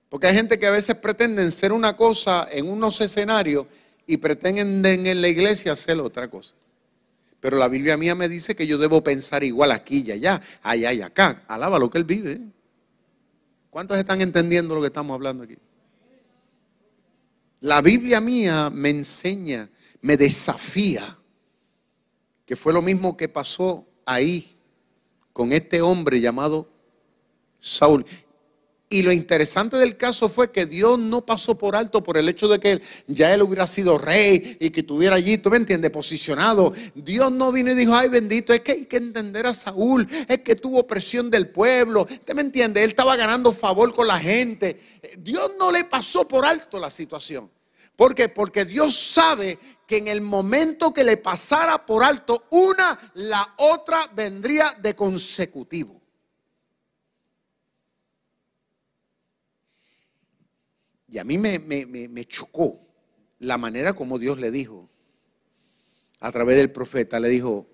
Porque 0.08 0.26
hay 0.26 0.34
gente 0.34 0.58
que 0.58 0.66
a 0.66 0.70
veces 0.70 0.96
pretenden 0.96 1.52
ser 1.52 1.72
una 1.72 1.96
cosa 1.96 2.48
en 2.50 2.68
unos 2.68 3.00
escenarios 3.00 3.66
y 4.06 4.16
pretenden 4.16 5.06
en 5.06 5.20
la 5.20 5.28
iglesia 5.28 5.72
hacer 5.72 5.98
otra 6.00 6.28
cosa. 6.28 6.54
Pero 7.40 7.56
la 7.56 7.68
Biblia 7.68 7.96
mía 7.96 8.14
me 8.14 8.28
dice 8.28 8.56
que 8.56 8.66
yo 8.66 8.78
debo 8.78 9.02
pensar 9.02 9.44
igual 9.44 9.70
aquí 9.70 10.04
y 10.06 10.12
allá, 10.12 10.40
allá 10.62 10.92
y 10.92 11.02
acá. 11.02 11.44
Alaba 11.46 11.78
lo 11.78 11.90
que 11.90 11.98
Él 11.98 12.04
vive. 12.04 12.40
¿Cuántos 13.70 13.98
están 13.98 14.20
entendiendo 14.20 14.74
lo 14.74 14.80
que 14.80 14.88
estamos 14.88 15.14
hablando 15.14 15.44
aquí? 15.44 15.56
La 17.60 17.82
Biblia 17.82 18.20
mía 18.20 18.70
me 18.70 18.90
enseña, 18.90 19.68
me 20.00 20.16
desafía, 20.16 21.18
que 22.46 22.54
fue 22.56 22.72
lo 22.72 22.82
mismo 22.82 23.16
que 23.16 23.28
pasó 23.28 23.86
ahí 24.06 24.56
con 25.32 25.52
este 25.52 25.82
hombre 25.82 26.20
llamado 26.20 26.70
Saúl. 27.60 28.06
Y 28.90 29.02
lo 29.02 29.12
interesante 29.12 29.76
del 29.76 29.98
caso 29.98 30.30
fue 30.30 30.50
que 30.50 30.64
Dios 30.64 30.98
no 30.98 31.26
pasó 31.26 31.58
por 31.58 31.76
alto 31.76 32.02
por 32.02 32.16
el 32.16 32.26
hecho 32.26 32.48
de 32.48 32.58
que 32.58 32.80
ya 33.06 33.34
él 33.34 33.42
hubiera 33.42 33.66
sido 33.66 33.98
rey 33.98 34.56
y 34.58 34.70
que 34.70 34.80
estuviera 34.80 35.16
allí, 35.16 35.36
tú 35.36 35.50
me 35.50 35.58
entiendes, 35.58 35.90
posicionado. 35.90 36.72
Dios 36.94 37.30
no 37.30 37.52
vino 37.52 37.70
y 37.70 37.74
dijo, 37.74 37.94
ay 37.94 38.08
bendito, 38.08 38.54
es 38.54 38.60
que 38.60 38.72
hay 38.72 38.84
que 38.86 38.96
entender 38.96 39.46
a 39.46 39.52
Saúl, 39.52 40.08
es 40.26 40.38
que 40.38 40.56
tuvo 40.56 40.86
presión 40.86 41.30
del 41.30 41.50
pueblo, 41.50 42.06
¿usted 42.10 42.34
me 42.34 42.40
entiende? 42.40 42.82
Él 42.82 42.88
estaba 42.88 43.14
ganando 43.14 43.52
favor 43.52 43.94
con 43.94 44.06
la 44.06 44.18
gente. 44.18 44.80
Dios 45.18 45.50
no 45.58 45.70
le 45.70 45.84
pasó 45.84 46.26
por 46.26 46.46
alto 46.46 46.80
la 46.80 46.88
situación. 46.88 47.50
¿Por 47.94 48.14
qué? 48.14 48.30
Porque 48.30 48.64
Dios 48.64 48.96
sabe 48.96 49.58
que 49.86 49.98
en 49.98 50.08
el 50.08 50.22
momento 50.22 50.94
que 50.94 51.04
le 51.04 51.18
pasara 51.18 51.84
por 51.84 52.02
alto 52.02 52.44
una, 52.50 52.98
la 53.14 53.54
otra 53.58 54.08
vendría 54.14 54.74
de 54.80 54.94
consecutivo. 54.94 55.97
Y 61.10 61.18
a 61.18 61.24
mí 61.24 61.38
me, 61.38 62.24
chocó 62.26 62.80
la 63.38 63.56
manera 63.56 63.94
como 63.94 64.18
Dios 64.18 64.38
le 64.38 64.50
dijo, 64.50 64.88
a 66.20 66.30
través 66.30 66.56
del 66.56 66.70
profeta, 66.70 67.18
le 67.18 67.28
dijo, 67.28 67.66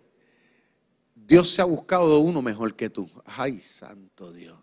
Dios 1.14 1.51
se 1.51 1.62
ha 1.62 1.64
buscado 1.64 2.20
uno 2.20 2.42
mejor 2.42 2.77
que 2.77 2.90
tú. 2.90 3.11
Ay, 3.25 3.59
santo 3.61 4.33
Dios. 4.33 4.59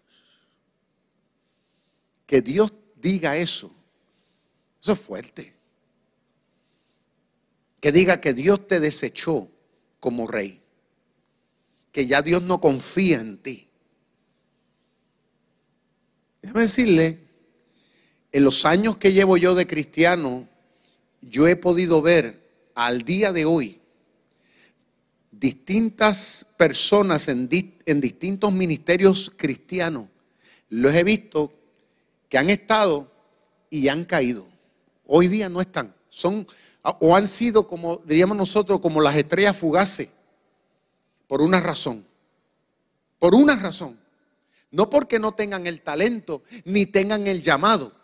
Que 2.25 2.41
Dios 2.41 2.71
diga 2.95 3.35
eso. 3.35 3.75
Eso 4.79 4.93
es 4.93 4.99
fuerte. 4.99 5.53
Que 7.81 7.91
diga 7.91 8.21
que 8.21 8.33
Dios 8.33 8.67
te 8.67 8.79
desechó 8.79 9.49
como 9.99 10.27
rey. 10.27 10.61
Que 11.91 12.05
ya 12.05 12.21
Dios 12.21 12.41
no 12.43 12.61
confía 12.61 13.19
en 13.19 13.37
ti. 13.39 13.67
Déjame 16.41 16.61
decirle 16.61 17.30
en 18.31 18.43
los 18.43 18.65
años 18.65 18.97
que 18.97 19.11
llevo 19.11 19.37
yo 19.37 19.55
de 19.55 19.67
cristiano, 19.67 20.47
yo 21.21 21.47
he 21.47 21.55
podido 21.55 22.01
ver 22.01 22.39
al 22.75 23.03
día 23.03 23.31
de 23.31 23.45
hoy 23.45 23.79
distintas 25.31 26.45
personas 26.57 27.27
en, 27.27 27.49
distintos 27.49 28.53
ministerios 28.53 29.31
cristianos. 29.35 30.05
Los 30.69 30.93
he 30.93 31.03
visto 31.03 31.51
que 32.29 32.37
han 32.37 32.49
estado 32.49 33.11
y 33.69 33.87
han 33.87 34.05
caído. 34.05 34.47
Hoy 35.05 35.27
día 35.27 35.49
no 35.49 35.59
están. 35.59 35.93
Son 36.09 36.47
o 36.83 37.15
han 37.15 37.27
sido 37.27 37.67
como 37.67 37.97
diríamos 37.97 38.35
nosotros 38.37 38.79
como 38.79 39.01
las 39.01 39.15
estrellas 39.15 39.57
fugaces 39.57 40.09
por 41.27 41.41
una 41.41 41.59
razón. 41.59 42.05
Por 43.19 43.35
una 43.35 43.55
razón. 43.55 43.99
No 44.71 44.89
porque 44.89 45.19
no 45.19 45.33
tengan 45.33 45.67
el 45.67 45.81
talento 45.81 46.43
ni 46.63 46.85
tengan 46.85 47.27
el 47.27 47.43
llamado 47.43 48.00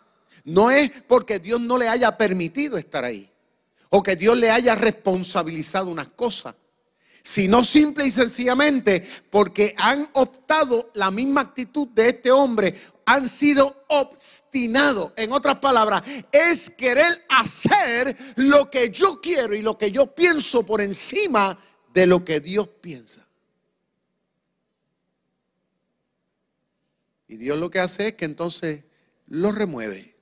no 0.48 0.70
es 0.70 0.90
porque 1.06 1.38
Dios 1.38 1.60
no 1.60 1.76
le 1.76 1.88
haya 1.88 2.16
permitido 2.16 2.78
estar 2.78 3.04
ahí 3.04 3.30
o 3.90 4.02
que 4.02 4.16
Dios 4.16 4.36
le 4.38 4.50
haya 4.50 4.74
responsabilizado 4.74 5.90
unas 5.90 6.08
cosas, 6.08 6.54
sino 7.22 7.62
simple 7.62 8.06
y 8.06 8.10
sencillamente 8.10 9.06
porque 9.30 9.74
han 9.76 10.08
optado 10.14 10.90
la 10.94 11.10
misma 11.10 11.42
actitud 11.42 11.88
de 11.88 12.08
este 12.08 12.30
hombre, 12.30 12.80
han 13.04 13.28
sido 13.28 13.84
obstinados. 13.88 15.12
En 15.16 15.32
otras 15.32 15.58
palabras, 15.58 16.02
es 16.32 16.70
querer 16.70 17.24
hacer 17.28 18.16
lo 18.36 18.70
que 18.70 18.90
yo 18.90 19.20
quiero 19.20 19.54
y 19.54 19.60
lo 19.60 19.76
que 19.76 19.90
yo 19.90 20.14
pienso 20.14 20.64
por 20.64 20.80
encima 20.80 21.58
de 21.92 22.06
lo 22.06 22.24
que 22.24 22.40
Dios 22.40 22.68
piensa. 22.80 23.26
Y 27.26 27.36
Dios 27.36 27.58
lo 27.58 27.68
que 27.68 27.80
hace 27.80 28.08
es 28.08 28.14
que 28.14 28.24
entonces 28.24 28.84
lo 29.26 29.52
remueve. 29.52 30.17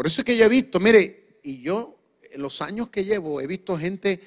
Por 0.00 0.06
eso 0.06 0.22
es 0.22 0.24
que 0.24 0.34
yo 0.34 0.46
he 0.46 0.48
visto, 0.48 0.80
mire, 0.80 1.40
y 1.42 1.60
yo 1.60 1.98
en 2.22 2.40
los 2.40 2.62
años 2.62 2.88
que 2.88 3.04
llevo 3.04 3.42
he 3.42 3.46
visto 3.46 3.76
gente 3.76 4.18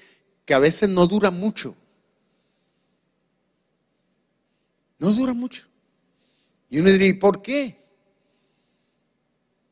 que 0.45 0.53
a 0.53 0.59
veces 0.59 0.87
no 0.87 1.07
dura 1.07 1.31
mucho. 1.31 1.75
No 4.99 5.11
dura 5.11 5.33
mucho. 5.33 5.65
Y 6.69 6.77
uno 6.77 6.91
diría, 6.91 7.07
¿y 7.07 7.13
por 7.13 7.41
qué? 7.41 7.83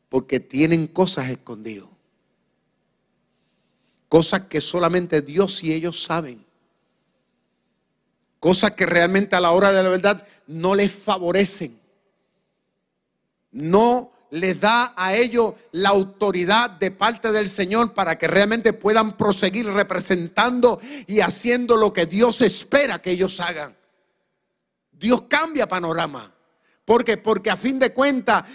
Porque 0.10 0.40
tienen 0.40 0.88
cosas 0.88 1.30
escondidas. 1.30 1.90
Cosas 4.10 4.48
que 4.48 4.60
solamente 4.60 5.22
Dios 5.22 5.64
y 5.64 5.72
ellos 5.72 6.02
saben. 6.02 6.44
Cosas 8.40 8.72
que 8.72 8.88
realmente 8.88 9.36
a 9.36 9.40
la 9.40 9.52
hora 9.52 9.72
de 9.72 9.84
la 9.84 9.90
verdad 9.90 10.28
no 10.48 10.74
les 10.74 10.92
favorecen. 10.92 11.80
No 13.52 14.11
les 14.32 14.60
da 14.60 14.94
a 14.96 15.14
ellos 15.14 15.54
la 15.72 15.90
autoridad 15.90 16.72
de 16.72 16.90
parte 16.92 17.32
del 17.32 17.50
Señor 17.50 17.94
para 17.94 18.18
que 18.18 18.28
realmente 18.28 18.74
puedan 18.74 19.18
proseguir 19.18 19.68
representando 19.68 20.80
y 21.06 21.20
haciendo 21.20 21.78
lo 21.78 21.94
que 21.94 22.06
Dios 22.06 22.42
espera 22.42 23.00
que 23.00 23.12
ellos 23.12 23.40
hagan. 23.40 23.76
Dios 24.92 25.24
cambia 25.24 25.68
panorama. 25.68 26.32
¿Por 26.86 27.04
qué? 27.04 27.18
Porque 27.18 27.52
a 27.52 27.58
fin 27.58 27.78
de 27.78 27.94
cuentas 27.94 28.46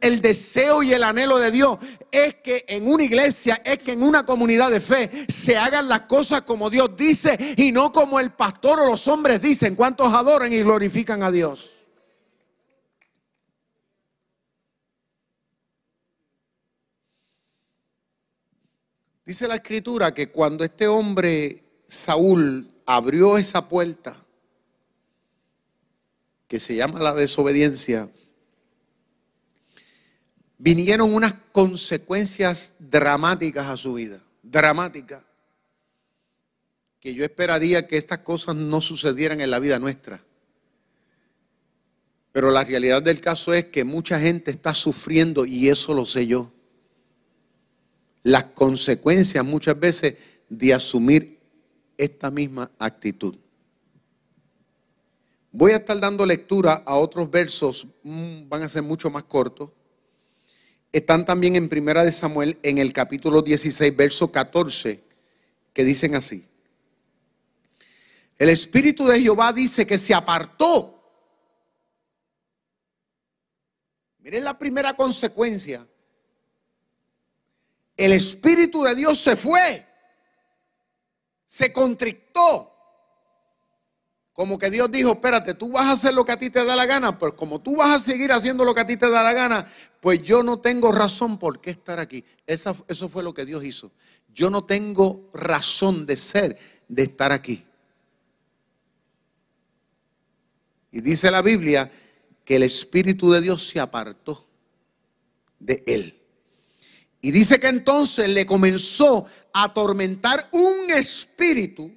el 0.00 0.20
deseo 0.20 0.82
y 0.82 0.92
el 0.92 1.04
anhelo 1.04 1.38
de 1.38 1.50
Dios 1.50 1.78
es 2.10 2.34
que 2.36 2.64
en 2.66 2.88
una 2.88 3.04
iglesia, 3.04 3.60
es 3.64 3.78
que 3.78 3.92
en 3.92 4.02
una 4.02 4.24
comunidad 4.26 4.70
de 4.70 4.80
fe 4.80 5.10
se 5.28 5.56
hagan 5.56 5.88
las 5.88 6.02
cosas 6.02 6.42
como 6.42 6.70
Dios 6.70 6.96
dice 6.96 7.54
y 7.56 7.70
no 7.70 7.92
como 7.92 8.18
el 8.18 8.30
pastor 8.30 8.80
o 8.80 8.86
los 8.86 9.06
hombres 9.08 9.40
dicen. 9.42 9.76
¿Cuántos 9.76 10.12
adoran 10.12 10.52
y 10.52 10.62
glorifican 10.62 11.22
a 11.22 11.30
Dios? 11.30 11.75
Dice 19.26 19.48
la 19.48 19.56
escritura 19.56 20.14
que 20.14 20.28
cuando 20.28 20.62
este 20.62 20.86
hombre, 20.86 21.64
Saúl, 21.88 22.70
abrió 22.86 23.36
esa 23.36 23.68
puerta, 23.68 24.16
que 26.46 26.60
se 26.60 26.76
llama 26.76 27.00
la 27.00 27.12
desobediencia, 27.12 28.08
vinieron 30.58 31.12
unas 31.12 31.34
consecuencias 31.50 32.74
dramáticas 32.78 33.66
a 33.66 33.76
su 33.76 33.94
vida, 33.94 34.20
dramáticas, 34.44 35.24
que 37.00 37.12
yo 37.12 37.24
esperaría 37.24 37.88
que 37.88 37.96
estas 37.96 38.20
cosas 38.20 38.54
no 38.54 38.80
sucedieran 38.80 39.40
en 39.40 39.50
la 39.50 39.58
vida 39.58 39.80
nuestra. 39.80 40.22
Pero 42.30 42.52
la 42.52 42.62
realidad 42.62 43.02
del 43.02 43.20
caso 43.20 43.54
es 43.54 43.64
que 43.64 43.82
mucha 43.82 44.20
gente 44.20 44.52
está 44.52 44.72
sufriendo 44.72 45.44
y 45.44 45.68
eso 45.68 45.94
lo 45.94 46.06
sé 46.06 46.28
yo 46.28 46.52
las 48.26 48.42
consecuencias 48.42 49.44
muchas 49.44 49.78
veces 49.78 50.16
de 50.48 50.74
asumir 50.74 51.38
esta 51.96 52.28
misma 52.28 52.68
actitud. 52.76 53.36
Voy 55.52 55.70
a 55.70 55.76
estar 55.76 56.00
dando 56.00 56.26
lectura 56.26 56.82
a 56.84 56.96
otros 56.96 57.30
versos, 57.30 57.86
mm, 58.02 58.48
van 58.48 58.64
a 58.64 58.68
ser 58.68 58.82
mucho 58.82 59.10
más 59.10 59.22
cortos. 59.22 59.70
Están 60.90 61.24
también 61.24 61.54
en 61.54 61.68
Primera 61.68 62.02
de 62.02 62.10
Samuel 62.10 62.58
en 62.64 62.78
el 62.78 62.92
capítulo 62.92 63.42
16, 63.42 63.96
verso 63.96 64.32
14, 64.32 65.04
que 65.72 65.84
dicen 65.84 66.16
así. 66.16 66.44
El 68.38 68.48
Espíritu 68.48 69.06
de 69.06 69.20
Jehová 69.20 69.52
dice 69.52 69.86
que 69.86 69.98
se 69.98 70.12
apartó. 70.12 71.00
Miren 74.18 74.42
la 74.42 74.58
primera 74.58 74.94
consecuencia. 74.94 75.86
El 77.96 78.12
Espíritu 78.12 78.82
de 78.82 78.94
Dios 78.94 79.18
se 79.18 79.36
fue. 79.36 79.86
Se 81.46 81.72
contrictó. 81.72 82.72
Como 84.32 84.58
que 84.58 84.68
Dios 84.68 84.90
dijo, 84.90 85.12
espérate, 85.12 85.54
tú 85.54 85.70
vas 85.70 85.86
a 85.86 85.92
hacer 85.92 86.12
lo 86.12 86.24
que 86.24 86.32
a 86.32 86.38
ti 86.38 86.50
te 86.50 86.62
da 86.62 86.76
la 86.76 86.84
gana, 86.84 87.18
pues 87.18 87.32
como 87.32 87.58
tú 87.62 87.76
vas 87.76 87.94
a 87.94 87.98
seguir 87.98 88.32
haciendo 88.32 88.66
lo 88.66 88.74
que 88.74 88.82
a 88.82 88.86
ti 88.86 88.98
te 88.98 89.08
da 89.08 89.22
la 89.22 89.32
gana, 89.32 89.66
pues 90.02 90.22
yo 90.22 90.42
no 90.42 90.58
tengo 90.58 90.92
razón 90.92 91.38
por 91.38 91.58
qué 91.60 91.70
estar 91.70 91.98
aquí. 91.98 92.22
eso 92.46 93.08
fue 93.08 93.22
lo 93.22 93.32
que 93.32 93.46
Dios 93.46 93.64
hizo. 93.64 93.90
Yo 94.28 94.50
no 94.50 94.64
tengo 94.64 95.30
razón 95.32 96.04
de 96.04 96.18
ser, 96.18 96.58
de 96.86 97.04
estar 97.04 97.32
aquí. 97.32 97.64
Y 100.90 101.00
dice 101.00 101.30
la 101.30 101.40
Biblia 101.40 101.90
que 102.44 102.56
el 102.56 102.62
Espíritu 102.62 103.30
de 103.30 103.40
Dios 103.40 103.66
se 103.66 103.80
apartó 103.80 104.46
de 105.58 105.82
él. 105.86 106.15
Y 107.20 107.30
dice 107.30 107.58
que 107.58 107.68
entonces 107.68 108.28
le 108.28 108.46
comenzó 108.46 109.26
a 109.52 109.64
atormentar 109.64 110.48
un 110.52 110.90
espíritu. 110.90 111.90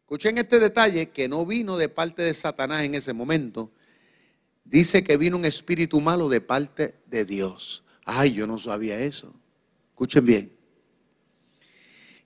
Escuchen 0.00 0.38
este 0.38 0.58
detalle 0.58 1.10
que 1.10 1.28
no 1.28 1.46
vino 1.46 1.76
de 1.76 1.88
parte 1.88 2.22
de 2.22 2.34
Satanás 2.34 2.82
en 2.82 2.94
ese 2.94 3.12
momento. 3.12 3.70
Dice 4.64 5.02
que 5.04 5.16
vino 5.16 5.36
un 5.36 5.44
espíritu 5.44 6.00
malo 6.00 6.28
de 6.28 6.40
parte 6.40 6.94
de 7.06 7.24
Dios. 7.24 7.84
Ay, 8.04 8.32
yo 8.32 8.46
no 8.46 8.58
sabía 8.58 8.98
eso. 8.98 9.34
Escuchen 9.90 10.26
bien. 10.26 10.52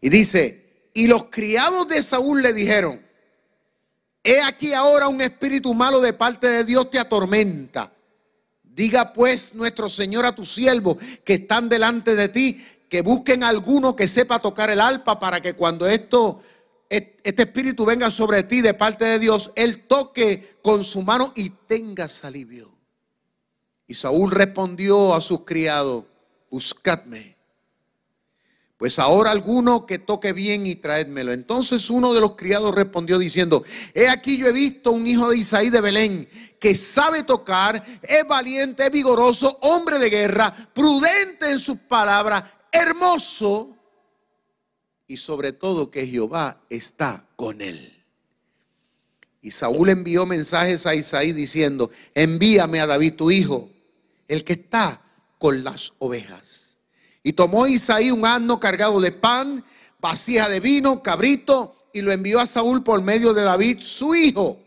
Y 0.00 0.08
dice, 0.08 0.88
y 0.94 1.06
los 1.06 1.24
criados 1.24 1.88
de 1.88 2.02
Saúl 2.02 2.42
le 2.42 2.52
dijeron, 2.52 3.04
He 4.26 4.40
aquí 4.40 4.72
ahora 4.72 5.08
un 5.08 5.20
espíritu 5.20 5.74
malo 5.74 6.00
de 6.00 6.14
parte 6.14 6.48
de 6.48 6.64
Dios 6.64 6.90
te 6.90 6.98
atormenta. 6.98 7.92
Diga 8.74 9.12
pues 9.12 9.54
nuestro 9.54 9.88
Señor 9.88 10.26
a 10.26 10.34
tus 10.34 10.52
siervos 10.52 10.96
que 11.24 11.34
están 11.34 11.68
delante 11.68 12.16
de 12.16 12.28
ti, 12.28 12.64
que 12.88 13.02
busquen 13.02 13.44
alguno 13.44 13.94
que 13.94 14.08
sepa 14.08 14.40
tocar 14.40 14.68
el 14.68 14.80
alpa 14.80 15.20
para 15.20 15.40
que 15.40 15.54
cuando 15.54 15.86
esto, 15.86 16.42
este 16.88 17.42
espíritu 17.42 17.84
venga 17.84 18.10
sobre 18.10 18.42
ti 18.42 18.62
de 18.62 18.74
parte 18.74 19.04
de 19.04 19.20
Dios, 19.20 19.52
Él 19.54 19.84
toque 19.86 20.58
con 20.60 20.82
su 20.82 21.02
mano 21.02 21.32
y 21.36 21.50
tengas 21.50 22.24
alivio. 22.24 22.74
Y 23.86 23.94
Saúl 23.94 24.32
respondió 24.32 25.14
a 25.14 25.20
sus 25.20 25.44
criados, 25.44 26.04
buscadme 26.50 27.33
pues 28.84 28.98
ahora 28.98 29.30
alguno 29.30 29.86
que 29.86 29.98
toque 29.98 30.34
bien 30.34 30.66
y 30.66 30.74
traédmelo. 30.74 31.32
Entonces 31.32 31.88
uno 31.88 32.12
de 32.12 32.20
los 32.20 32.36
criados 32.36 32.74
respondió 32.74 33.18
diciendo, 33.18 33.64
he 33.94 34.10
aquí 34.10 34.36
yo 34.36 34.46
he 34.46 34.52
visto 34.52 34.92
un 34.92 35.06
hijo 35.06 35.30
de 35.30 35.38
Isaí 35.38 35.70
de 35.70 35.80
Belén 35.80 36.28
que 36.60 36.76
sabe 36.76 37.22
tocar, 37.22 37.82
es 38.02 38.28
valiente, 38.28 38.84
es 38.84 38.92
vigoroso, 38.92 39.56
hombre 39.62 39.98
de 39.98 40.10
guerra, 40.10 40.54
prudente 40.74 41.50
en 41.50 41.60
sus 41.60 41.78
palabras, 41.78 42.44
hermoso 42.70 43.74
y 45.06 45.16
sobre 45.16 45.52
todo 45.52 45.90
que 45.90 46.06
Jehová 46.06 46.60
está 46.68 47.26
con 47.36 47.62
él. 47.62 48.04
Y 49.40 49.50
Saúl 49.52 49.88
envió 49.88 50.26
mensajes 50.26 50.84
a 50.84 50.94
Isaí 50.94 51.32
diciendo, 51.32 51.90
envíame 52.14 52.80
a 52.80 52.86
David 52.86 53.14
tu 53.14 53.30
hijo, 53.30 53.70
el 54.28 54.44
que 54.44 54.52
está 54.52 55.00
con 55.38 55.64
las 55.64 55.94
ovejas. 56.00 56.63
Y 57.26 57.32
tomó 57.32 57.66
Isaí 57.66 58.10
un 58.10 58.24
asno 58.26 58.60
cargado 58.60 59.00
de 59.00 59.10
pan, 59.10 59.64
vasija 59.98 60.48
de 60.48 60.60
vino, 60.60 61.02
cabrito, 61.02 61.76
y 61.94 62.02
lo 62.02 62.12
envió 62.12 62.38
a 62.38 62.46
Saúl 62.46 62.84
por 62.84 63.00
medio 63.02 63.32
de 63.32 63.42
David, 63.42 63.80
su 63.80 64.14
hijo. 64.14 64.60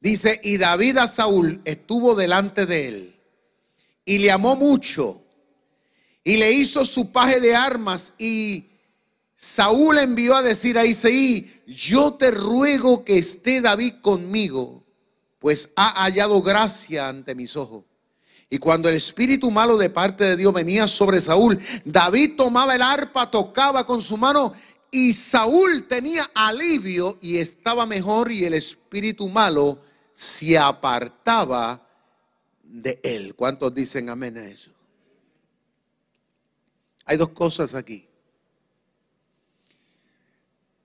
Dice, 0.00 0.40
y 0.42 0.56
David 0.56 0.96
a 0.96 1.06
Saúl 1.06 1.60
estuvo 1.64 2.14
delante 2.14 2.64
de 2.64 2.88
él 2.88 3.16
y 4.04 4.18
le 4.18 4.30
amó 4.30 4.56
mucho 4.56 5.22
y 6.22 6.38
le 6.38 6.52
hizo 6.52 6.84
su 6.84 7.12
paje 7.12 7.40
de 7.40 7.54
armas 7.54 8.14
y 8.18 8.70
Saúl 9.34 9.98
envió 9.98 10.36
a 10.36 10.42
decir 10.42 10.78
a 10.78 10.86
Isaí, 10.86 11.62
yo 11.66 12.14
te 12.14 12.30
ruego 12.30 13.04
que 13.04 13.18
esté 13.18 13.60
David 13.60 13.94
conmigo, 14.00 14.84
pues 15.38 15.70
ha 15.76 16.02
hallado 16.04 16.40
gracia 16.40 17.08
ante 17.08 17.34
mis 17.34 17.56
ojos. 17.56 17.84
Y 18.54 18.58
cuando 18.58 18.88
el 18.88 18.94
espíritu 18.94 19.50
malo 19.50 19.76
de 19.76 19.90
parte 19.90 20.22
de 20.22 20.36
Dios 20.36 20.54
venía 20.54 20.86
sobre 20.86 21.20
Saúl, 21.20 21.60
David 21.84 22.36
tomaba 22.36 22.76
el 22.76 22.82
arpa, 22.82 23.28
tocaba 23.28 23.84
con 23.84 24.00
su 24.00 24.16
mano 24.16 24.54
y 24.92 25.12
Saúl 25.12 25.88
tenía 25.88 26.30
alivio 26.36 27.18
y 27.20 27.38
estaba 27.38 27.84
mejor 27.84 28.30
y 28.30 28.44
el 28.44 28.54
espíritu 28.54 29.28
malo 29.28 29.80
se 30.12 30.56
apartaba 30.56 31.84
de 32.62 33.00
él. 33.02 33.34
¿Cuántos 33.34 33.74
dicen 33.74 34.08
amén 34.08 34.38
a 34.38 34.46
eso? 34.46 34.70
Hay 37.06 37.16
dos 37.16 37.30
cosas 37.30 37.74
aquí. 37.74 38.06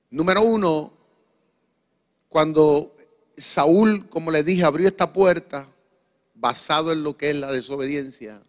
Número 0.09 0.41
uno, 0.41 0.91
cuando 2.29 2.95
Saúl, 3.37 4.09
como 4.09 4.31
le 4.31 4.41
dije, 4.41 4.63
abrió 4.63 4.87
esta 4.87 5.13
puerta, 5.13 5.67
basado 6.39 6.93
en 6.93 7.03
lo 7.03 7.17
que 7.17 7.31
es 7.31 7.35
la 7.35 7.51
desobediencia, 7.51 8.41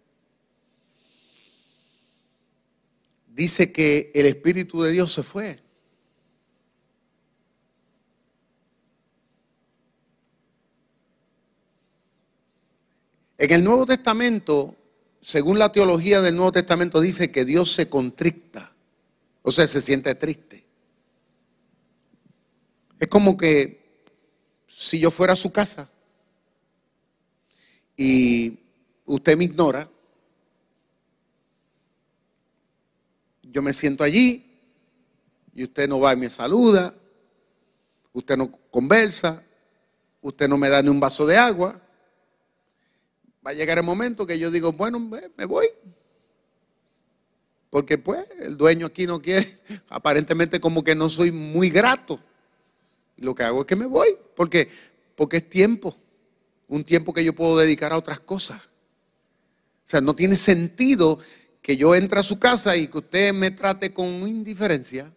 dice 3.29 3.73
que 3.73 4.11
el 4.15 4.27
Espíritu 4.27 4.83
de 4.83 4.93
Dios 4.93 5.13
se 5.13 5.23
fue. 5.23 5.61
En 13.39 13.51
el 13.51 13.65
Nuevo 13.65 13.87
Testamento, 13.87 14.77
según 15.21 15.59
la 15.59 15.73
teología 15.73 16.21
del 16.21 16.37
Nuevo 16.37 16.53
Testamento, 16.53 17.01
dice 17.01 17.33
que 17.33 17.45
Dios 17.45 17.73
se 17.73 17.89
contricta, 17.89 18.73
o 19.43 19.51
sea, 19.51 19.67
se 19.67 19.81
siente 19.81 20.15
triste. 20.15 20.67
Es 22.99 23.09
como 23.09 23.37
que 23.39 23.81
si 24.67 25.01
yo 25.01 25.11
fuera 25.11 25.33
a 25.33 25.37
su 25.37 25.51
casa 25.51 25.91
y 28.03 28.59
usted 29.05 29.37
me 29.37 29.45
ignora, 29.45 29.87
yo 33.43 33.61
me 33.61 33.75
siento 33.75 34.03
allí 34.03 34.59
y 35.55 35.65
usted 35.65 35.87
no 35.87 36.01
va 36.01 36.15
y 36.15 36.17
me 36.17 36.31
saluda, 36.31 36.95
usted 38.15 38.39
no 38.39 38.51
conversa, 38.71 39.45
usted 40.23 40.49
no 40.49 40.57
me 40.57 40.71
da 40.71 40.81
ni 40.81 40.89
un 40.89 40.99
vaso 40.99 41.27
de 41.27 41.37
agua. 41.37 41.79
Va 43.47 43.51
a 43.51 43.53
llegar 43.53 43.77
el 43.77 43.85
momento 43.85 44.27
que 44.27 44.39
yo 44.39 44.51
digo, 44.51 44.73
bueno, 44.73 44.99
me 44.99 45.45
voy. 45.45 45.67
Porque 47.69 47.99
pues 47.99 48.25
el 48.39 48.57
dueño 48.57 48.87
aquí 48.87 49.07
no 49.07 49.21
quiere, 49.21 49.61
aparentemente 49.91 50.59
como 50.59 50.83
que 50.83 50.95
no 50.95 51.11
soy 51.11 51.33
muy 51.33 51.69
grato. 51.69 52.19
Lo 53.19 53.35
que 53.35 53.43
hago 53.43 53.61
es 53.61 53.67
que 53.67 53.77
me 53.77 53.85
voy, 53.85 54.09
porque 54.35 54.71
porque 55.15 55.37
es 55.37 55.51
tiempo 55.51 55.95
un 56.71 56.85
tiempo 56.85 57.13
que 57.13 57.25
yo 57.25 57.35
puedo 57.35 57.59
dedicar 57.59 57.93
a 57.93 57.99
otras 57.99 58.21
cosas. 58.21 58.63
O 58.63 59.91
sea, 59.91 60.01
no 60.01 60.15
tiene 60.15 60.37
sentido 60.37 61.19
que 61.61 61.77
yo 61.77 61.95
entre 61.97 62.21
a 62.21 62.23
su 62.23 62.39
casa 62.39 62.77
y 62.77 62.87
que 62.87 62.99
usted 62.99 63.35
me 63.35 63.51
trate 63.51 63.93
con 63.93 64.07
indiferencia. 64.07 65.13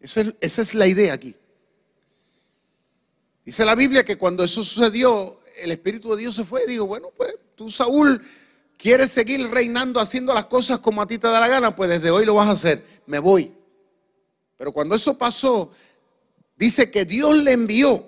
esa 0.00 0.32
es 0.40 0.74
la 0.74 0.86
idea 0.86 1.12
aquí. 1.12 1.36
Dice 3.44 3.66
la 3.66 3.74
Biblia 3.74 4.02
que 4.02 4.16
cuando 4.16 4.42
eso 4.42 4.62
sucedió, 4.62 5.40
el 5.62 5.70
Espíritu 5.70 6.10
de 6.14 6.22
Dios 6.22 6.34
se 6.34 6.44
fue. 6.44 6.64
Y 6.64 6.70
digo, 6.70 6.86
bueno, 6.86 7.10
pues 7.14 7.34
tú, 7.54 7.70
Saúl, 7.70 8.22
quieres 8.78 9.10
seguir 9.10 9.46
reinando 9.50 10.00
haciendo 10.00 10.32
las 10.32 10.46
cosas 10.46 10.78
como 10.78 11.02
a 11.02 11.06
ti 11.06 11.18
te 11.18 11.26
da 11.26 11.38
la 11.38 11.48
gana, 11.48 11.76
pues 11.76 11.90
desde 11.90 12.10
hoy 12.10 12.24
lo 12.24 12.34
vas 12.34 12.48
a 12.48 12.52
hacer. 12.52 12.82
Me 13.04 13.18
voy. 13.18 13.52
Pero 14.56 14.72
cuando 14.72 14.94
eso 14.94 15.18
pasó, 15.18 15.70
dice 16.56 16.90
que 16.90 17.04
Dios 17.04 17.36
le 17.42 17.52
envió 17.52 18.07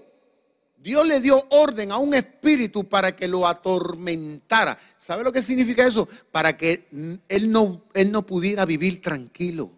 Dios 0.83 1.07
le 1.07 1.21
dio 1.21 1.47
orden 1.51 1.93
a 1.93 1.99
un 1.99 2.15
espíritu 2.15 2.89
para 2.89 3.15
que 3.15 3.29
lo 3.29 3.47
atormentara. 3.47 4.79
¿Sabe 4.97 5.23
lo 5.23 5.33
que 5.33 5.43
significa 5.43 5.87
eso? 5.87 6.09
Para 6.33 6.57
que 6.57 6.89
él 7.29 7.53
no, 7.53 7.83
él 7.93 8.11
no 8.11 8.25
pudiera 8.25 8.65
vivir 8.65 9.03
tranquilo. 9.03 9.71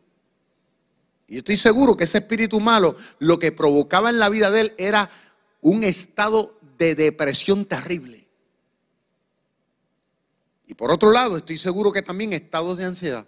Y 1.27 1.39
estoy 1.39 1.57
seguro 1.57 1.97
que 1.97 2.05
ese 2.05 2.19
espíritu 2.19 2.61
malo 2.61 2.97
lo 3.19 3.39
que 3.39 3.51
provocaba 3.51 4.11
en 4.11 4.21
la 4.21 4.29
vida 4.29 4.51
de 4.51 4.61
él 4.61 4.75
era 4.79 5.11
un 5.61 5.83
estado 5.83 6.59
de 6.79 6.95
depresión 6.95 7.65
terrible. 7.65 8.29
Y 10.67 10.75
por 10.75 10.93
otro 10.93 11.11
lado, 11.11 11.37
estoy 11.37 11.59
seguro 11.59 11.91
que 11.91 12.03
también 12.03 12.33
estados 12.33 12.79
de 12.79 12.85
ansiedad. 12.85 13.27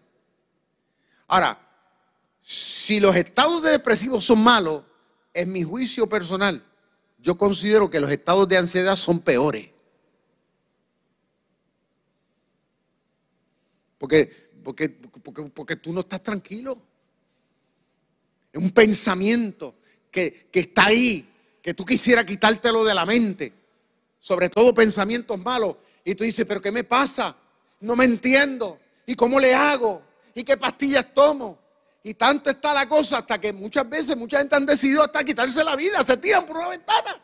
Ahora, 1.26 1.58
si 2.40 3.00
los 3.00 3.16
estados 3.16 3.62
de 3.62 3.70
depresivo 3.70 4.20
son 4.20 4.42
malos, 4.44 4.82
en 5.32 5.50
mi 5.52 5.64
juicio 5.64 6.06
personal, 6.06 6.62
yo 7.24 7.38
considero 7.38 7.88
que 7.88 8.00
los 8.00 8.10
estados 8.10 8.46
de 8.46 8.58
ansiedad 8.58 8.96
son 8.96 9.18
peores. 9.18 9.70
Porque, 13.96 14.50
porque, 14.62 14.90
porque, 14.90 15.76
tú 15.76 15.94
no 15.94 16.00
estás 16.00 16.22
tranquilo. 16.22 16.76
Es 18.52 18.60
un 18.60 18.70
pensamiento 18.70 19.74
que, 20.10 20.48
que 20.52 20.60
está 20.60 20.84
ahí, 20.84 21.26
que 21.62 21.72
tú 21.72 21.86
quisieras 21.86 22.26
quitártelo 22.26 22.84
de 22.84 22.94
la 22.94 23.06
mente. 23.06 23.54
Sobre 24.20 24.50
todo 24.50 24.74
pensamientos 24.74 25.38
malos. 25.38 25.78
Y 26.04 26.14
tú 26.14 26.24
dices, 26.24 26.44
pero 26.46 26.60
¿qué 26.60 26.70
me 26.70 26.84
pasa? 26.84 27.34
No 27.80 27.96
me 27.96 28.04
entiendo. 28.04 28.78
¿Y 29.06 29.14
cómo 29.14 29.40
le 29.40 29.54
hago? 29.54 30.02
¿Y 30.34 30.44
qué 30.44 30.58
pastillas 30.58 31.14
tomo? 31.14 31.58
Y 32.06 32.12
tanto 32.12 32.50
está 32.50 32.74
la 32.74 32.86
cosa 32.86 33.18
hasta 33.18 33.40
que 33.40 33.50
muchas 33.50 33.88
veces 33.88 34.14
mucha 34.14 34.38
gente 34.38 34.54
han 34.54 34.66
decidido 34.66 35.02
hasta 35.02 35.24
quitarse 35.24 35.64
la 35.64 35.74
vida, 35.74 36.04
se 36.04 36.18
tiran 36.18 36.46
por 36.46 36.58
una 36.58 36.68
ventana. 36.68 37.18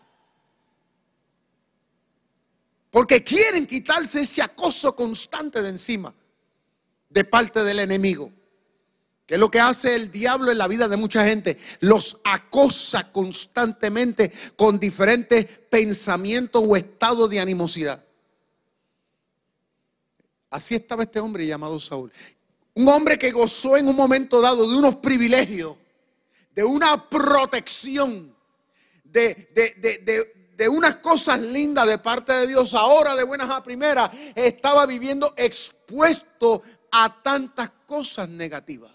Porque 2.91 3.23
quieren 3.23 3.67
quitarse 3.67 4.23
ese 4.23 4.41
acoso 4.41 4.97
constante 4.97 5.61
de 5.61 5.69
encima 5.69 6.15
de 7.11 7.25
parte 7.25 7.63
del 7.63 7.79
enemigo. 7.79 8.33
Que 9.27 9.35
es 9.35 9.41
lo 9.41 9.51
que 9.51 9.61
hace 9.61 9.95
el 9.95 10.11
diablo 10.11 10.51
en 10.51 10.57
la 10.57 10.67
vida 10.67 10.89
de 10.89 10.97
mucha 10.97 11.27
gente. 11.27 11.59
Los 11.81 12.19
acosa 12.25 13.13
constantemente 13.13 14.33
con 14.57 14.81
diferentes 14.81 15.45
pensamientos 15.69 16.65
o 16.67 16.75
estados 16.75 17.29
de 17.29 17.39
animosidad. 17.39 18.03
Así 20.49 20.75
estaba 20.75 21.03
este 21.03 21.21
hombre 21.21 21.47
llamado 21.47 21.79
Saúl. 21.79 22.11
Un 22.81 22.89
hombre 22.89 23.19
que 23.19 23.31
gozó 23.31 23.77
en 23.77 23.89
un 23.89 23.95
momento 23.95 24.41
dado 24.41 24.67
de 24.67 24.75
unos 24.75 24.97
privilegios, 24.97 25.77
de 26.55 26.65
una 26.65 27.11
protección, 27.11 28.35
de, 29.05 29.51
de, 30.57 30.69
unas 30.71 30.97
cosas 30.97 31.43
lindas 31.43 31.87
de 31.87 31.99
parte 31.99 32.33
de 32.33 32.47
Dios. 32.47 32.73
Ahora 32.73 33.15
de 33.17 33.25
buenas 33.25 33.51
a 33.51 33.63
primeras 33.63 34.11
estaba 34.35 34.87
viviendo 34.87 35.35
expuesto 35.37 36.63
a 36.91 37.23
tantas 37.23 37.69
cosas 37.85 38.31
negativas. 38.31 38.93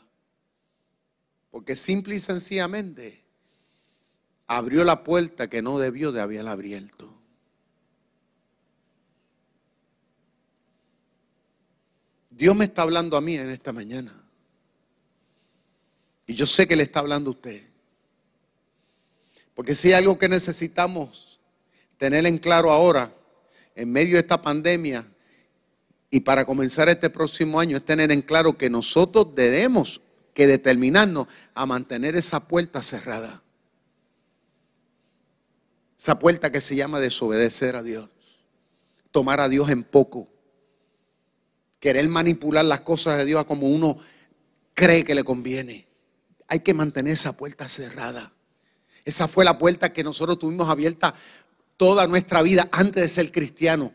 Porque 1.52 1.76
simple 1.76 2.16
y 2.16 2.20
sencillamente 2.20 3.24
abrió 4.48 4.84
la 4.84 5.04
puerta 5.04 5.48
que 5.48 5.62
no 5.62 5.78
debió 5.78 6.12
de 6.12 6.22
haberla 6.22 6.54
abierto. 6.54 7.15
Dios 12.36 12.54
me 12.54 12.66
está 12.66 12.82
hablando 12.82 13.16
a 13.16 13.22
mí 13.22 13.36
en 13.36 13.50
esta 13.50 13.72
mañana. 13.72 14.12
Y 16.28 16.36
yo 16.36 16.46
sé 16.46 16.68
que 16.68 16.76
le 16.76 16.84
está 16.84 17.00
hablando 17.00 17.30
a 17.30 17.34
usted. 17.34 17.62
Porque 19.54 19.74
si 19.74 19.90
hay 19.90 19.94
algo 19.94 20.20
que 20.20 20.28
necesitamos 20.28 21.40
tener 21.98 22.26
en 22.26 22.38
claro 22.38 22.74
ahora, 22.74 23.10
en 23.74 23.90
medio 23.90 24.16
de 24.16 24.20
esta 24.20 24.42
pandemia, 24.42 25.08
y 26.10 26.20
para 26.20 26.46
comenzar 26.46 26.90
este 26.90 27.10
próximo 27.10 27.58
año, 27.58 27.78
es 27.78 27.86
tener 27.86 28.12
en 28.12 28.22
claro 28.22 28.58
que 28.58 28.70
nosotros 28.70 29.34
debemos 29.34 30.02
que 30.34 30.46
determinarnos 30.46 31.28
a 31.54 31.66
mantener 31.66 32.18
esa 32.18 32.46
puerta 32.50 32.82
cerrada. 32.82 33.42
Esa 35.98 36.20
puerta 36.20 36.52
que 36.52 36.60
se 36.60 36.76
llama 36.76 37.00
desobedecer 37.00 37.78
a 37.78 37.84
Dios. 37.84 38.10
Tomar 39.12 39.40
a 39.40 39.48
Dios 39.48 39.70
en 39.70 39.84
poco 39.84 40.35
querer 41.86 42.10
manipular 42.10 42.66
las 42.66 42.80
cosas 42.80 43.16
de 43.16 43.26
Dios 43.26 43.46
como 43.46 43.68
uno 43.68 43.96
cree 44.74 45.06
que 45.06 45.14
le 45.14 45.24
conviene. 45.24 45.88
Hay 46.48 46.62
que 46.62 46.74
mantener 46.74 47.14
esa 47.14 47.38
puerta 47.38 47.70
cerrada. 47.70 48.34
Esa 49.04 49.28
fue 49.28 49.46
la 49.46 49.60
puerta 49.60 49.94
que 49.94 50.04
nosotros 50.04 50.40
tuvimos 50.40 50.68
abierta 50.68 51.14
toda 51.78 52.08
nuestra 52.08 52.42
vida 52.42 52.68
antes 52.72 53.04
de 53.04 53.08
ser 53.08 53.32
cristiano. 53.32 53.94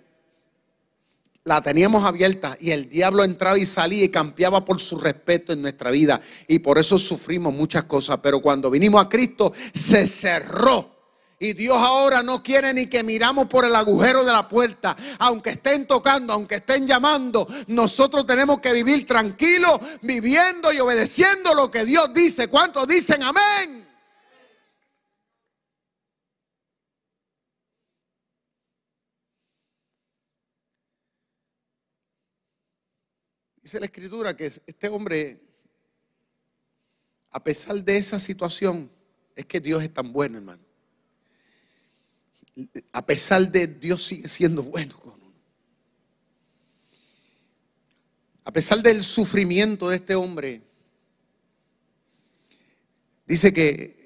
La 1.42 1.62
teníamos 1.62 2.04
abierta 2.04 2.56
y 2.60 2.70
el 2.70 2.88
diablo 2.88 3.24
entraba 3.24 3.58
y 3.58 3.66
salía 3.66 4.04
y 4.04 4.08
campeaba 4.08 4.64
por 4.64 4.80
su 4.80 4.96
respeto 4.96 5.52
en 5.52 5.60
nuestra 5.60 5.90
vida. 5.90 6.20
Y 6.46 6.60
por 6.60 6.78
eso 6.78 6.96
sufrimos 6.96 7.52
muchas 7.52 7.82
cosas. 7.86 8.20
Pero 8.22 8.40
cuando 8.40 8.70
vinimos 8.70 9.04
a 9.04 9.08
Cristo 9.08 9.52
se 9.74 10.06
cerró 10.06 10.99
y 11.42 11.54
Dios 11.54 11.78
ahora 11.78 12.22
no 12.22 12.42
quiere 12.42 12.74
ni 12.74 12.86
que 12.86 13.02
miramos 13.02 13.48
por 13.48 13.64
el 13.64 13.74
agujero 13.74 14.24
de 14.24 14.32
la 14.32 14.46
puerta. 14.46 14.94
Aunque 15.18 15.50
estén 15.50 15.86
tocando, 15.86 16.34
aunque 16.34 16.56
estén 16.56 16.86
llamando, 16.86 17.48
nosotros 17.66 18.26
tenemos 18.26 18.60
que 18.60 18.74
vivir 18.74 19.06
tranquilos, 19.06 19.80
viviendo 20.02 20.70
y 20.70 20.78
obedeciendo 20.80 21.54
lo 21.54 21.70
que 21.70 21.86
Dios 21.86 22.12
dice. 22.12 22.48
¿Cuántos 22.48 22.86
dicen 22.86 23.22
amén? 23.22 23.88
Dice 33.62 33.80
la 33.80 33.86
escritura 33.86 34.36
que 34.36 34.44
este 34.44 34.88
hombre, 34.88 35.40
a 37.30 37.42
pesar 37.42 37.82
de 37.82 37.96
esa 37.96 38.20
situación, 38.20 38.90
es 39.34 39.46
que 39.46 39.60
Dios 39.60 39.82
es 39.82 39.94
tan 39.94 40.12
bueno, 40.12 40.36
hermano 40.36 40.69
a 42.92 43.04
pesar 43.04 43.50
de 43.50 43.66
Dios 43.66 44.04
sigue 44.04 44.28
siendo 44.28 44.62
bueno 44.62 44.98
con 44.98 45.14
uno. 45.14 45.32
A 48.44 48.52
pesar 48.52 48.82
del 48.82 49.04
sufrimiento 49.04 49.88
de 49.88 49.96
este 49.96 50.14
hombre, 50.14 50.62
dice 53.26 53.52
que 53.52 54.00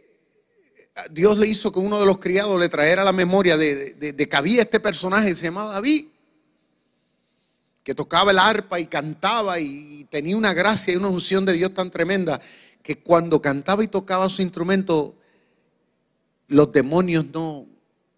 Dios 1.11 1.39
le 1.39 1.49
hizo 1.49 1.73
que 1.73 1.81
uno 1.81 1.99
de 1.99 2.07
los 2.07 2.19
criados 2.19 2.59
le 2.61 2.69
trajera 2.69 3.05
la 3.05 3.13
memoria 3.13 3.57
de, 3.57 3.95
de, 3.95 4.29
que 4.29 4.37
había 4.37 4.63
este 4.63 4.81
personaje 4.81 5.31
que 5.31 5.37
se 5.37 5.45
llamaba 5.45 5.73
David, 5.73 6.07
que 7.83 7.95
tocaba 7.95 8.31
el 8.31 8.39
arpa 8.39 8.79
y 8.79 8.87
cantaba 8.87 9.59
y 9.59 10.05
tenía 10.11 10.37
una 10.37 10.55
gracia 10.55 10.95
y 10.95 10.97
una 10.97 11.09
unción 11.09 11.45
de 11.45 11.55
Dios 11.55 11.75
tan 11.75 11.91
tremenda 11.91 12.41
que 12.83 12.99
cuando 12.99 13.43
cantaba 13.43 13.83
y 13.83 13.89
tocaba 13.89 14.29
su 14.29 14.43
instrumento, 14.43 15.17
los 16.49 16.73
demonios 16.73 17.27
no, 17.33 17.67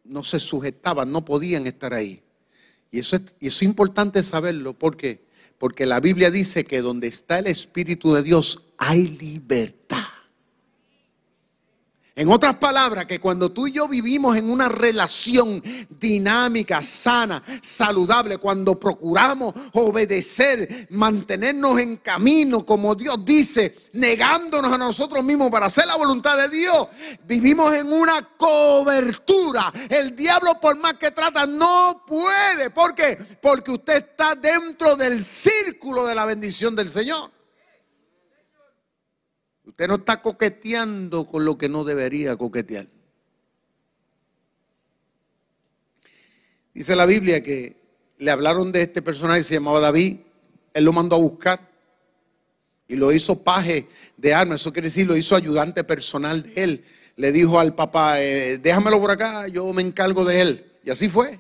no 0.09 0.23
se 0.25 0.41
sujetaban, 0.41 1.13
no 1.13 1.25
podían 1.25 1.67
estar 1.67 1.95
ahí. 1.95 2.23
Y 2.91 3.01
eso, 3.01 3.17
es, 3.17 3.23
y 3.41 3.49
eso 3.49 3.59
es 3.59 3.63
importante 3.63 4.23
saberlo 4.23 4.73
porque, 4.73 5.25
porque 5.59 5.87
la 5.87 6.01
Biblia 6.01 6.31
dice 6.31 6.65
que 6.65 6.81
donde 6.81 7.09
está 7.09 7.39
el 7.39 7.47
Espíritu 7.47 8.15
de 8.15 8.23
Dios 8.23 8.73
hay 8.79 9.09
libertad. 9.09 10.06
En 12.19 12.31
otras 12.31 12.57
palabras, 12.57 13.05
que 13.05 13.21
cuando 13.21 13.53
tú 13.53 13.67
y 13.67 13.73
yo 13.73 13.87
vivimos 13.89 14.39
en 14.39 14.49
una 14.49 14.71
relación 14.71 15.63
dinámica, 16.01 16.81
sana, 16.81 17.43
saludable, 17.61 18.39
cuando 18.39 18.81
procuramos 18.81 19.55
obedecer, 19.75 20.89
mantenernos 20.93 21.79
en 21.79 21.99
camino, 21.99 22.65
como 22.65 22.95
Dios 22.95 23.23
dice, 23.23 23.77
negándonos 23.93 24.73
a 24.73 24.79
nosotros 24.79 25.23
mismos 25.23 25.51
para 25.51 25.67
hacer 25.67 25.87
la 25.87 25.97
voluntad 25.97 26.39
de 26.39 26.49
Dios, 26.49 26.89
vivimos 27.27 27.75
en 27.75 27.93
una 27.93 28.27
cobertura. 28.39 29.71
El 29.91 30.17
diablo, 30.17 30.59
por 30.59 30.75
más 30.79 30.95
que 30.95 31.11
trata, 31.11 31.45
no 31.47 32.03
puede. 32.07 32.71
¿Por 32.71 32.95
qué? 32.95 33.19
Porque 33.43 33.73
usted 33.73 33.97
está 33.97 34.35
dentro 34.35 34.97
del 34.97 35.23
círculo 35.23 36.07
de 36.07 36.15
la 36.15 36.25
bendición 36.25 36.75
del 36.75 36.89
Señor. 36.89 37.36
Usted 39.77 39.89
no 39.89 39.97
está 39.97 40.23
coqueteando 40.23 41.27
con 41.27 41.45
lo 41.45 41.59
que 41.59 41.69
no 41.69 41.85
debería 41.85 42.35
coquetear. 42.35 42.87
Dice 46.73 46.97
la 46.97 47.05
Biblia 47.05 47.45
que 47.45 47.77
le 48.17 48.31
hablaron 48.31 48.73
de 48.73 48.81
este 48.81 49.03
personaje 49.03 49.41
que 49.41 49.45
se 49.45 49.55
llamaba 49.57 49.81
David. 49.81 50.17
Él 50.73 50.83
lo 50.83 50.95
mandó 50.95 51.17
a 51.17 51.19
buscar 51.19 51.61
y 52.89 52.97
lo 52.97 53.13
hizo 53.13 53.43
paje 53.45 53.87
de 54.17 54.33
armas. 54.33 54.63
Eso 54.63 54.73
quiere 54.73 54.89
decir, 54.89 55.07
lo 55.07 55.15
hizo 55.15 55.37
ayudante 55.37 55.85
personal 55.85 56.43
de 56.43 56.65
él. 56.65 56.85
Le 57.17 57.31
dijo 57.31 57.61
al 57.61 57.75
papá, 57.75 58.23
eh, 58.23 58.57
déjamelo 58.57 58.99
por 58.99 59.11
acá, 59.11 59.47
yo 59.49 59.71
me 59.75 59.83
encargo 59.83 60.25
de 60.25 60.41
él. 60.41 60.73
Y 60.85 60.91
así 60.91 61.11
fue. 61.11 61.39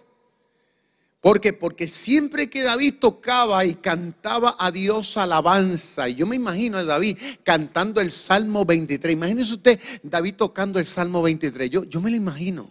¿Por 1.20 1.40
qué? 1.40 1.52
Porque 1.52 1.88
siempre 1.88 2.48
que 2.48 2.62
David 2.62 2.94
tocaba 3.00 3.64
y 3.64 3.74
cantaba 3.74 4.56
a 4.58 4.70
Dios 4.70 5.16
alabanza, 5.16 6.08
y 6.08 6.14
yo 6.14 6.26
me 6.26 6.36
imagino 6.36 6.78
a 6.78 6.84
David 6.84 7.18
cantando 7.42 8.00
el 8.00 8.12
Salmo 8.12 8.64
23. 8.64 9.12
Imagínese 9.12 9.54
usted 9.54 9.80
David 10.02 10.34
tocando 10.34 10.78
el 10.78 10.86
Salmo 10.86 11.22
23. 11.22 11.70
Yo, 11.70 11.84
yo 11.84 12.00
me 12.00 12.10
lo 12.10 12.16
imagino. 12.16 12.70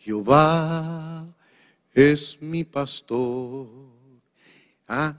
Jehová 0.00 1.26
es 1.94 2.38
mi 2.42 2.64
pastor. 2.64 3.68
Ah, 4.88 5.16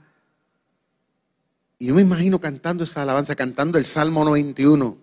y 1.78 1.86
yo 1.86 1.94
me 1.94 2.02
imagino 2.02 2.40
cantando 2.40 2.84
esa 2.84 3.02
alabanza, 3.02 3.34
cantando 3.34 3.78
el 3.78 3.84
Salmo 3.84 4.24
91. 4.24 4.96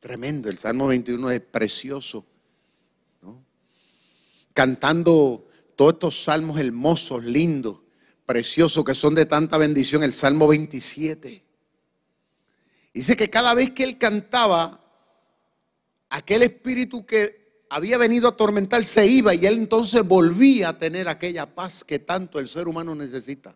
Tremendo, 0.00 0.50
el 0.50 0.58
Salmo 0.58 0.88
21 0.88 1.30
es 1.30 1.40
precioso 1.40 2.24
cantando 4.58 5.46
todos 5.76 5.92
estos 5.92 6.24
salmos 6.24 6.58
hermosos, 6.58 7.22
lindos, 7.22 7.78
preciosos, 8.26 8.84
que 8.84 8.92
son 8.92 9.14
de 9.14 9.24
tanta 9.24 9.56
bendición, 9.56 10.02
el 10.02 10.12
Salmo 10.12 10.48
27. 10.48 11.44
Dice 12.92 13.16
que 13.16 13.30
cada 13.30 13.54
vez 13.54 13.70
que 13.70 13.84
él 13.84 13.98
cantaba, 13.98 14.84
aquel 16.10 16.42
espíritu 16.42 17.06
que 17.06 17.62
había 17.70 17.98
venido 17.98 18.26
a 18.26 18.32
atormentar 18.32 18.84
se 18.84 19.06
iba 19.06 19.32
y 19.32 19.46
él 19.46 19.58
entonces 19.58 20.02
volvía 20.02 20.70
a 20.70 20.76
tener 20.76 21.06
aquella 21.06 21.46
paz 21.46 21.84
que 21.84 22.00
tanto 22.00 22.40
el 22.40 22.48
ser 22.48 22.66
humano 22.66 22.96
necesita. 22.96 23.54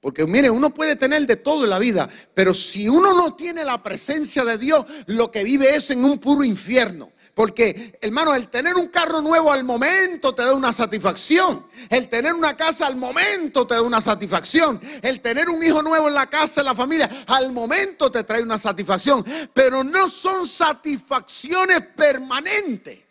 Porque 0.00 0.26
mire, 0.26 0.48
uno 0.48 0.72
puede 0.72 0.96
tener 0.96 1.26
de 1.26 1.36
todo 1.36 1.64
en 1.64 1.70
la 1.70 1.78
vida, 1.78 2.08
pero 2.32 2.54
si 2.54 2.88
uno 2.88 3.12
no 3.12 3.34
tiene 3.34 3.66
la 3.66 3.82
presencia 3.82 4.46
de 4.46 4.56
Dios, 4.56 4.86
lo 5.08 5.30
que 5.30 5.44
vive 5.44 5.76
es 5.76 5.90
en 5.90 6.06
un 6.06 6.18
puro 6.18 6.42
infierno. 6.42 7.12
Porque, 7.38 7.96
hermano, 8.02 8.34
el 8.34 8.48
tener 8.48 8.74
un 8.74 8.88
carro 8.88 9.22
nuevo 9.22 9.52
al 9.52 9.62
momento 9.62 10.34
te 10.34 10.42
da 10.42 10.52
una 10.52 10.72
satisfacción. 10.72 11.68
El 11.88 12.08
tener 12.08 12.34
una 12.34 12.56
casa 12.56 12.84
al 12.84 12.96
momento 12.96 13.64
te 13.64 13.74
da 13.74 13.82
una 13.82 14.00
satisfacción. 14.00 14.80
El 15.00 15.20
tener 15.20 15.48
un 15.48 15.62
hijo 15.62 15.80
nuevo 15.80 16.08
en 16.08 16.14
la 16.14 16.26
casa, 16.26 16.62
en 16.62 16.66
la 16.66 16.74
familia, 16.74 17.08
al 17.28 17.52
momento 17.52 18.10
te 18.10 18.24
trae 18.24 18.42
una 18.42 18.58
satisfacción. 18.58 19.24
Pero 19.54 19.84
no 19.84 20.08
son 20.08 20.48
satisfacciones 20.48 21.80
permanentes. 21.94 23.04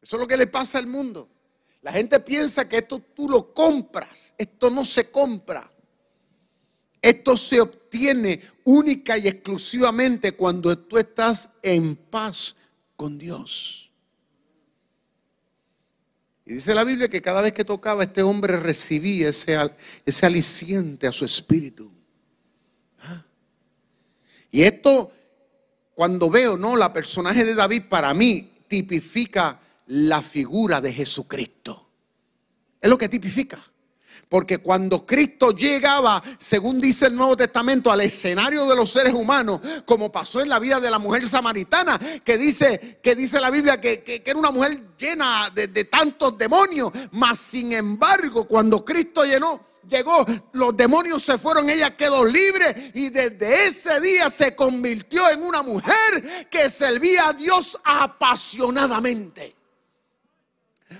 Eso 0.00 0.16
es 0.16 0.20
lo 0.20 0.28
que 0.28 0.36
le 0.36 0.46
pasa 0.46 0.78
al 0.78 0.86
mundo. 0.86 1.28
La 1.82 1.90
gente 1.90 2.20
piensa 2.20 2.68
que 2.68 2.78
esto 2.78 3.02
tú 3.12 3.28
lo 3.28 3.52
compras. 3.52 4.36
Esto 4.38 4.70
no 4.70 4.84
se 4.84 5.10
compra. 5.10 5.68
Esto 7.02 7.36
se 7.36 7.60
obtiene 7.60 8.40
única 8.68 9.16
y 9.16 9.26
exclusivamente 9.26 10.32
cuando 10.32 10.76
tú 10.76 10.98
estás 10.98 11.52
en 11.62 11.96
paz 11.96 12.54
con 12.96 13.18
Dios. 13.18 13.90
Y 16.44 16.54
dice 16.54 16.74
la 16.74 16.84
Biblia 16.84 17.08
que 17.08 17.22
cada 17.22 17.40
vez 17.40 17.54
que 17.54 17.64
tocaba 17.64 18.04
este 18.04 18.22
hombre 18.22 18.58
recibía 18.58 19.30
ese, 19.30 19.58
ese 20.04 20.26
aliciente 20.26 21.06
a 21.06 21.12
su 21.12 21.24
espíritu. 21.24 21.90
Ah. 23.00 23.24
Y 24.50 24.62
esto, 24.62 25.12
cuando 25.94 26.28
veo, 26.28 26.58
¿no? 26.58 26.76
La 26.76 26.92
personaje 26.92 27.46
de 27.46 27.54
David 27.54 27.84
para 27.88 28.12
mí 28.12 28.52
tipifica 28.68 29.60
la 29.86 30.20
figura 30.20 30.82
de 30.82 30.92
Jesucristo. 30.92 31.88
Es 32.82 32.90
lo 32.90 32.98
que 32.98 33.08
tipifica. 33.08 33.58
Porque 34.28 34.58
cuando 34.58 35.06
Cristo 35.06 35.52
llegaba, 35.52 36.22
según 36.38 36.80
dice 36.80 37.06
el 37.06 37.16
Nuevo 37.16 37.36
Testamento, 37.36 37.90
al 37.90 38.00
escenario 38.00 38.66
de 38.66 38.76
los 38.76 38.90
seres 38.90 39.14
humanos, 39.14 39.60
como 39.84 40.12
pasó 40.12 40.40
en 40.40 40.48
la 40.48 40.58
vida 40.58 40.80
de 40.80 40.90
la 40.90 40.98
mujer 40.98 41.28
samaritana, 41.28 41.98
que 42.24 42.38
dice, 42.38 42.98
que 43.02 43.14
dice 43.14 43.40
la 43.40 43.50
Biblia 43.50 43.80
que, 43.80 44.22
era 44.24 44.38
una 44.38 44.50
mujer 44.50 44.82
llena 44.98 45.50
de, 45.54 45.68
de 45.68 45.84
tantos 45.84 46.36
demonios, 46.36 46.92
mas 47.12 47.38
sin 47.38 47.72
embargo, 47.72 48.46
cuando 48.46 48.84
Cristo 48.84 49.24
llenó, 49.24 49.68
llegó, 49.88 50.24
los 50.52 50.76
demonios 50.76 51.22
se 51.22 51.38
fueron, 51.38 51.68
ella 51.68 51.96
quedó 51.96 52.24
libre 52.24 52.92
y 52.94 53.10
desde 53.10 53.66
ese 53.66 54.00
día 54.00 54.30
se 54.30 54.54
convirtió 54.54 55.28
en 55.30 55.42
una 55.42 55.62
mujer 55.62 56.48
que 56.50 56.70
servía 56.70 57.28
a 57.28 57.32
Dios 57.32 57.78
apasionadamente. 57.84 59.57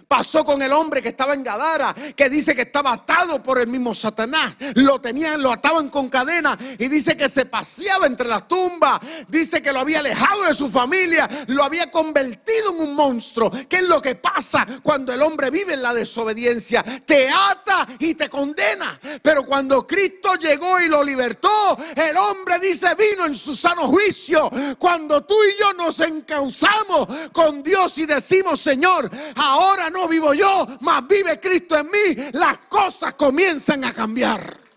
Pasó 0.06 0.44
con 0.44 0.62
el 0.62 0.72
hombre 0.72 1.02
que 1.02 1.10
estaba 1.10 1.34
en 1.34 1.42
Gadara, 1.42 1.94
que 2.16 2.30
dice 2.30 2.54
que 2.54 2.62
estaba 2.62 2.92
atado 2.92 3.42
por 3.42 3.58
el 3.58 3.66
mismo 3.66 3.94
Satanás. 3.94 4.54
Lo 4.74 5.00
tenían, 5.00 5.42
lo 5.42 5.52
ataban 5.52 5.90
con 5.90 6.08
cadena 6.08 6.58
y 6.78 6.88
dice 6.88 7.16
que 7.16 7.28
se 7.28 7.46
paseaba 7.46 8.06
entre 8.06 8.28
las 8.28 8.48
tumbas. 8.48 9.00
Dice 9.28 9.62
que 9.62 9.72
lo 9.72 9.80
había 9.80 10.00
alejado 10.00 10.44
de 10.44 10.54
su 10.54 10.70
familia, 10.70 11.28
lo 11.48 11.62
había 11.62 11.90
convertido 11.90 12.72
en 12.72 12.88
un 12.88 12.94
monstruo. 12.94 13.50
¿Qué 13.68 13.76
es 13.76 13.82
lo 13.82 14.00
que 14.00 14.14
pasa 14.14 14.66
cuando 14.82 15.12
el 15.12 15.22
hombre 15.22 15.50
vive 15.50 15.74
en 15.74 15.82
la 15.82 15.94
desobediencia? 15.94 16.82
Te 17.04 17.28
ata 17.28 17.86
y 17.98 18.14
te 18.14 18.28
condena. 18.28 18.98
Pero 19.22 19.44
cuando 19.44 19.86
Cristo 19.86 20.34
llegó 20.34 20.80
y 20.80 20.88
lo 20.88 21.02
libertó, 21.02 21.78
el 21.96 22.16
hombre 22.16 22.58
dice 22.58 22.94
vino 22.94 23.26
en 23.26 23.34
su 23.34 23.54
sano 23.54 23.88
juicio. 23.88 24.50
Cuando 24.78 25.24
tú 25.24 25.34
y 25.44 25.60
yo 25.60 25.72
nos 25.74 26.00
encauzamos 26.00 27.08
con 27.32 27.62
Dios 27.62 27.96
y 27.98 28.06
decimos, 28.06 28.60
Señor, 28.60 29.10
ahora 29.36 29.77
no 29.90 30.08
vivo 30.08 30.34
yo, 30.34 30.66
mas 30.80 31.06
vive 31.06 31.38
Cristo 31.40 31.76
en 31.76 31.86
mí, 31.86 32.30
las 32.32 32.58
cosas 32.68 33.14
comienzan 33.14 33.84
a 33.84 33.92
cambiar. 33.92 34.68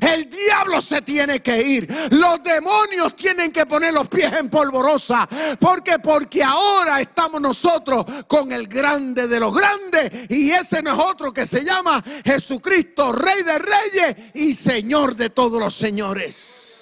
El 0.00 0.28
diablo 0.28 0.80
se 0.80 1.00
tiene 1.02 1.40
que 1.40 1.62
ir. 1.62 1.88
Los 2.10 2.42
demonios 2.42 3.14
tienen 3.14 3.52
que 3.52 3.66
poner 3.66 3.94
los 3.94 4.08
pies 4.08 4.32
en 4.32 4.50
polvorosa. 4.50 5.28
porque 5.60 5.98
Porque 5.98 6.42
ahora 6.42 7.00
estamos 7.00 7.40
nosotros 7.40 8.04
con 8.26 8.52
el 8.52 8.66
grande 8.66 9.26
de 9.26 9.40
los 9.40 9.54
grandes. 9.54 10.30
Y 10.30 10.50
ese 10.50 10.82
no 10.82 10.92
es 10.92 10.98
otro 10.98 11.32
que 11.32 11.46
se 11.46 11.64
llama 11.64 12.02
Jesucristo, 12.24 13.12
Rey 13.12 13.42
de 13.42 13.58
Reyes 13.58 14.16
y 14.34 14.54
Señor 14.54 15.16
de 15.16 15.30
todos 15.30 15.60
los 15.60 15.74
señores. 15.74 16.75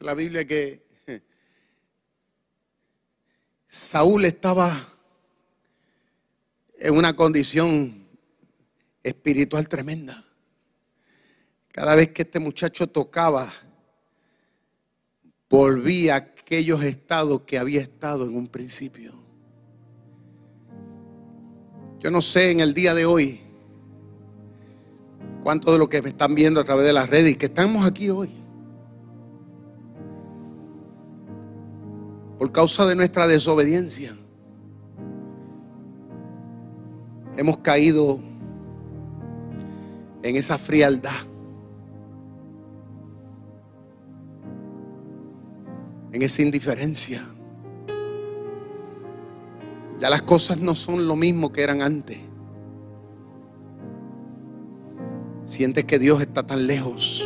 La 0.00 0.14
Biblia 0.14 0.46
que 0.46 0.82
Saúl 3.68 4.24
estaba 4.24 4.88
en 6.78 6.96
una 6.96 7.14
condición 7.14 8.06
espiritual 9.02 9.68
tremenda. 9.68 10.24
Cada 11.70 11.94
vez 11.94 12.12
que 12.12 12.22
este 12.22 12.38
muchacho 12.38 12.86
tocaba, 12.86 13.52
volvía 15.48 16.14
a 16.14 16.18
aquellos 16.18 16.82
estados 16.82 17.42
que 17.42 17.58
había 17.58 17.80
estado 17.80 18.24
en 18.24 18.36
un 18.36 18.46
principio. 18.46 19.12
Yo 22.00 22.10
no 22.10 22.20
sé 22.20 22.50
en 22.50 22.60
el 22.60 22.74
día 22.74 22.94
de 22.94 23.06
hoy 23.06 23.40
cuántos 25.42 25.72
de 25.72 25.78
los 25.78 25.88
que 25.88 26.02
me 26.02 26.08
están 26.08 26.34
viendo 26.34 26.60
a 26.60 26.64
través 26.64 26.84
de 26.84 26.92
las 26.92 27.08
redes 27.08 27.32
y 27.32 27.36
que 27.36 27.46
estamos 27.46 27.86
aquí 27.86 28.10
hoy 28.10 28.41
por 32.42 32.50
causa 32.50 32.84
de 32.86 32.96
nuestra 32.96 33.28
desobediencia. 33.28 34.16
Hemos 37.36 37.58
caído 37.58 38.18
en 40.24 40.34
esa 40.34 40.58
frialdad. 40.58 41.20
En 46.10 46.20
esa 46.20 46.42
indiferencia. 46.42 47.24
Ya 50.00 50.10
las 50.10 50.22
cosas 50.22 50.58
no 50.58 50.74
son 50.74 51.06
lo 51.06 51.14
mismo 51.14 51.52
que 51.52 51.62
eran 51.62 51.80
antes. 51.80 52.18
Sientes 55.44 55.84
que 55.84 56.00
Dios 56.00 56.20
está 56.20 56.44
tan 56.44 56.66
lejos. 56.66 57.24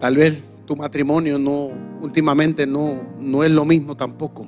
Tal 0.00 0.16
vez 0.16 0.53
tu 0.66 0.76
matrimonio 0.76 1.38
no 1.38 1.70
últimamente 2.00 2.66
no, 2.66 3.00
no 3.20 3.44
es 3.44 3.50
lo 3.50 3.64
mismo 3.64 3.96
tampoco. 3.96 4.46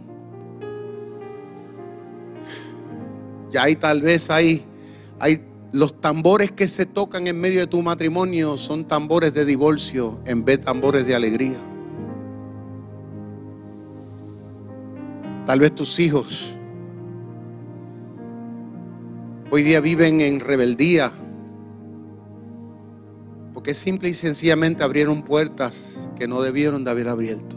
Ya 3.50 3.64
hay 3.64 3.76
tal 3.76 4.02
vez 4.02 4.30
hay, 4.30 4.62
hay 5.18 5.40
los 5.72 6.00
tambores 6.00 6.50
que 6.50 6.68
se 6.68 6.86
tocan 6.86 7.26
en 7.26 7.40
medio 7.40 7.60
de 7.60 7.66
tu 7.66 7.82
matrimonio 7.82 8.56
son 8.56 8.84
tambores 8.84 9.32
de 9.34 9.44
divorcio 9.44 10.18
en 10.24 10.44
vez 10.44 10.58
de 10.58 10.64
tambores 10.64 11.06
de 11.06 11.14
alegría. 11.14 11.56
Tal 15.46 15.60
vez 15.60 15.74
tus 15.74 15.98
hijos 16.00 16.56
hoy 19.50 19.62
día 19.62 19.80
viven 19.80 20.20
en 20.20 20.40
rebeldía 20.40 21.12
simple 23.74 24.08
y 24.08 24.14
sencillamente 24.14 24.84
abrieron 24.84 25.22
puertas 25.22 26.08
que 26.18 26.28
no 26.28 26.40
debieron 26.42 26.84
de 26.84 26.90
haber 26.90 27.08
abierto. 27.08 27.56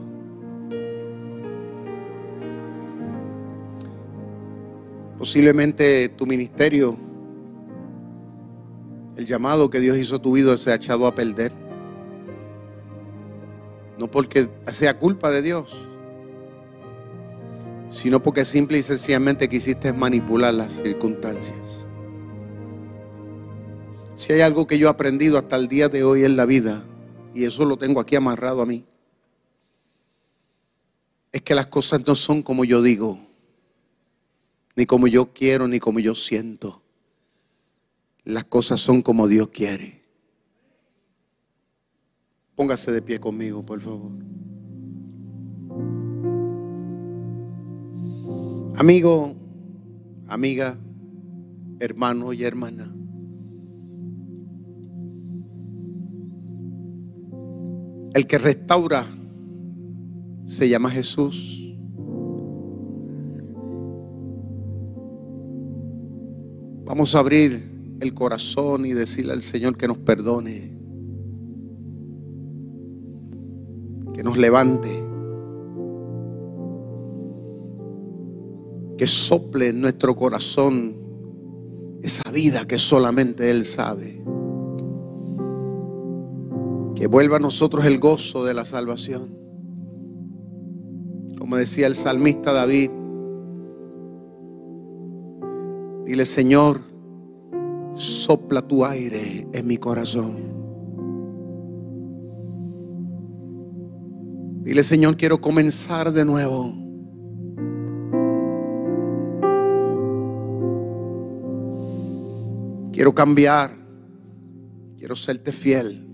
Posiblemente 5.17 6.07
tu 6.09 6.25
ministerio, 6.25 6.97
el 9.17 9.25
llamado 9.25 9.69
que 9.69 9.81
Dios 9.81 9.97
hizo 9.97 10.15
a 10.15 10.21
tu 10.21 10.31
vida 10.31 10.57
se 10.57 10.71
ha 10.71 10.75
echado 10.75 11.05
a 11.05 11.13
perder. 11.13 11.51
No 13.99 14.09
porque 14.09 14.47
sea 14.71 14.97
culpa 14.97 15.29
de 15.29 15.41
Dios, 15.41 15.75
sino 17.89 18.23
porque 18.23 18.45
simple 18.45 18.77
y 18.77 18.81
sencillamente 18.81 19.49
quisiste 19.49 19.91
manipular 19.91 20.53
las 20.53 20.81
circunstancias. 20.81 21.78
Si 24.19 24.33
hay 24.33 24.41
algo 24.41 24.67
que 24.67 24.77
yo 24.77 24.87
he 24.87 24.89
aprendido 24.89 25.37
hasta 25.37 25.55
el 25.55 25.69
día 25.69 25.87
de 25.87 26.03
hoy 26.03 26.25
en 26.25 26.35
la 26.35 26.45
vida, 26.45 26.83
y 27.33 27.45
eso 27.45 27.63
lo 27.63 27.77
tengo 27.77 28.01
aquí 28.01 28.17
amarrado 28.17 28.61
a 28.61 28.65
mí, 28.65 28.83
es 31.31 31.41
que 31.41 31.55
las 31.55 31.67
cosas 31.67 32.05
no 32.05 32.15
son 32.15 32.43
como 32.43 32.65
yo 32.65 32.81
digo, 32.81 33.17
ni 34.75 34.85
como 34.85 35.07
yo 35.07 35.31
quiero, 35.31 35.69
ni 35.69 35.79
como 35.79 36.01
yo 36.01 36.15
siento. 36.15 36.81
Las 38.25 38.43
cosas 38.43 38.81
son 38.81 39.01
como 39.01 39.25
Dios 39.29 39.47
quiere. 39.51 40.01
Póngase 42.55 42.91
de 42.91 43.01
pie 43.01 43.21
conmigo, 43.21 43.65
por 43.65 43.79
favor. 43.79 44.11
Amigo, 48.75 49.33
amiga, 50.27 50.77
hermano 51.79 52.33
y 52.33 52.43
hermana. 52.43 52.93
El 58.13 58.25
que 58.25 58.37
restaura 58.37 59.05
se 60.45 60.67
llama 60.67 60.89
Jesús. 60.89 61.77
Vamos 66.85 67.13
a 67.13 67.19
abrir 67.19 67.97
el 67.99 68.13
corazón 68.15 68.85
y 68.85 68.93
decirle 68.93 69.33
al 69.33 69.43
Señor 69.43 69.77
que 69.77 69.87
nos 69.87 69.99
perdone, 69.99 70.75
que 74.13 74.23
nos 74.23 74.37
levante, 74.37 74.89
que 78.97 79.05
sople 79.05 79.67
en 79.67 79.81
nuestro 79.81 80.15
corazón 80.15 80.97
esa 82.01 82.31
vida 82.31 82.67
que 82.67 82.79
solamente 82.79 83.51
Él 83.51 83.65
sabe. 83.65 84.19
Que 86.99 87.07
vuelva 87.07 87.37
a 87.37 87.39
nosotros 87.39 87.85
el 87.85 87.97
gozo 87.97 88.43
de 88.43 88.53
la 88.53 88.65
salvación. 88.65 89.29
Como 91.37 91.55
decía 91.55 91.87
el 91.87 91.95
salmista 91.95 92.51
David, 92.51 92.91
dile 96.05 96.25
Señor, 96.25 96.81
sopla 97.95 98.61
tu 98.67 98.83
aire 98.83 99.47
en 99.53 99.65
mi 99.65 99.77
corazón. 99.77 100.39
Dile 104.63 104.83
Señor, 104.83 105.15
quiero 105.15 105.39
comenzar 105.39 106.11
de 106.11 106.25
nuevo. 106.25 106.73
Quiero 112.91 113.15
cambiar. 113.15 113.71
Quiero 114.97 115.15
serte 115.15 115.53
fiel. 115.53 116.08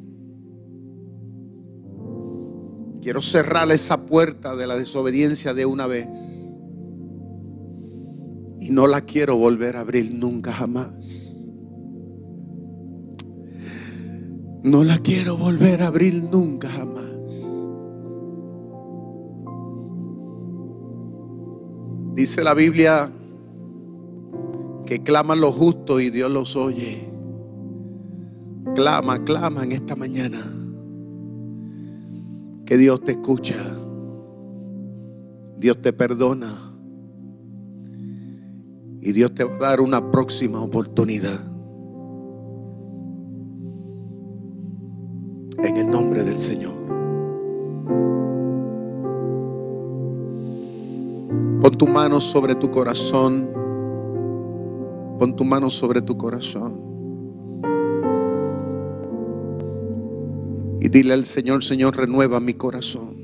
Quiero 3.06 3.22
cerrar 3.22 3.72
esa 3.72 4.08
puerta 4.08 4.56
de 4.56 4.66
la 4.66 4.76
desobediencia 4.76 5.54
de 5.54 5.68
una 5.68 5.86
vez. 5.86 6.08
Y 8.60 8.72
no 8.72 8.88
la 8.88 9.02
quiero 9.02 9.38
volver 9.38 9.78
a 9.78 9.82
abrir 9.82 10.12
nunca 10.12 10.52
jamás. 10.52 11.36
No 14.64 14.84
la 14.84 14.98
quiero 14.98 15.38
volver 15.38 15.84
a 15.84 15.88
abrir 15.88 16.24
nunca 16.24 16.68
jamás. 16.68 17.06
Dice 22.16 22.44
la 22.44 22.56
Biblia 22.56 23.12
que 24.88 25.04
claman 25.04 25.42
los 25.42 25.54
justos 25.54 26.02
y 26.02 26.10
Dios 26.10 26.32
los 26.32 26.56
oye. 26.56 27.08
Clama, 28.74 29.24
clama 29.24 29.64
en 29.64 29.74
esta 29.74 29.96
mañana. 29.96 30.55
Que 32.66 32.78
Dios 32.78 33.02
te 33.02 33.12
escucha. 33.12 33.56
Dios 35.58 35.82
te 35.82 35.94
perdona. 35.94 36.74
Y 39.02 39.12
Dios 39.12 39.36
te 39.36 39.44
va 39.44 39.56
a 39.56 39.70
dar 39.70 39.82
una 39.82 40.12
próxima 40.12 40.62
oportunidad. 40.62 41.40
En 45.64 45.78
el 45.78 45.90
nombre 45.90 46.24
del 46.24 46.40
Señor. 46.40 46.74
Pon 51.62 51.78
tu 51.78 51.88
mano 51.88 52.20
sobre 52.20 52.56
tu 52.56 52.72
corazón. 52.72 53.50
Pon 55.20 55.36
tu 55.36 55.44
mano 55.44 55.70
sobre 55.70 56.02
tu 56.02 56.18
corazón. 56.18 56.95
Dile 60.96 61.14
al 61.14 61.26
Señor, 61.26 61.62
Señor, 61.62 61.98
renueva 61.98 62.40
mi 62.40 62.54
corazón. 62.54 63.18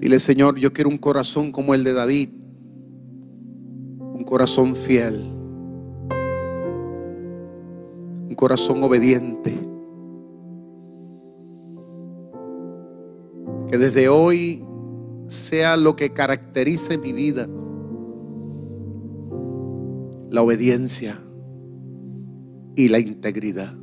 Dile, 0.00 0.20
Señor, 0.20 0.58
yo 0.58 0.74
quiero 0.74 0.90
un 0.90 0.98
corazón 0.98 1.50
como 1.50 1.72
el 1.72 1.82
de 1.82 1.94
David. 1.94 2.28
Un 4.00 4.22
corazón 4.24 4.76
fiel. 4.76 5.14
Un 8.28 8.34
corazón 8.36 8.82
obediente. 8.84 9.54
Que 13.70 13.78
desde 13.78 14.10
hoy 14.10 14.62
sea 15.26 15.78
lo 15.78 15.96
que 15.96 16.12
caracterice 16.12 16.98
mi 16.98 17.14
vida. 17.14 17.48
La 20.28 20.42
obediencia 20.42 21.18
y 22.78 22.88
la 22.88 23.00
integridad. 23.00 23.74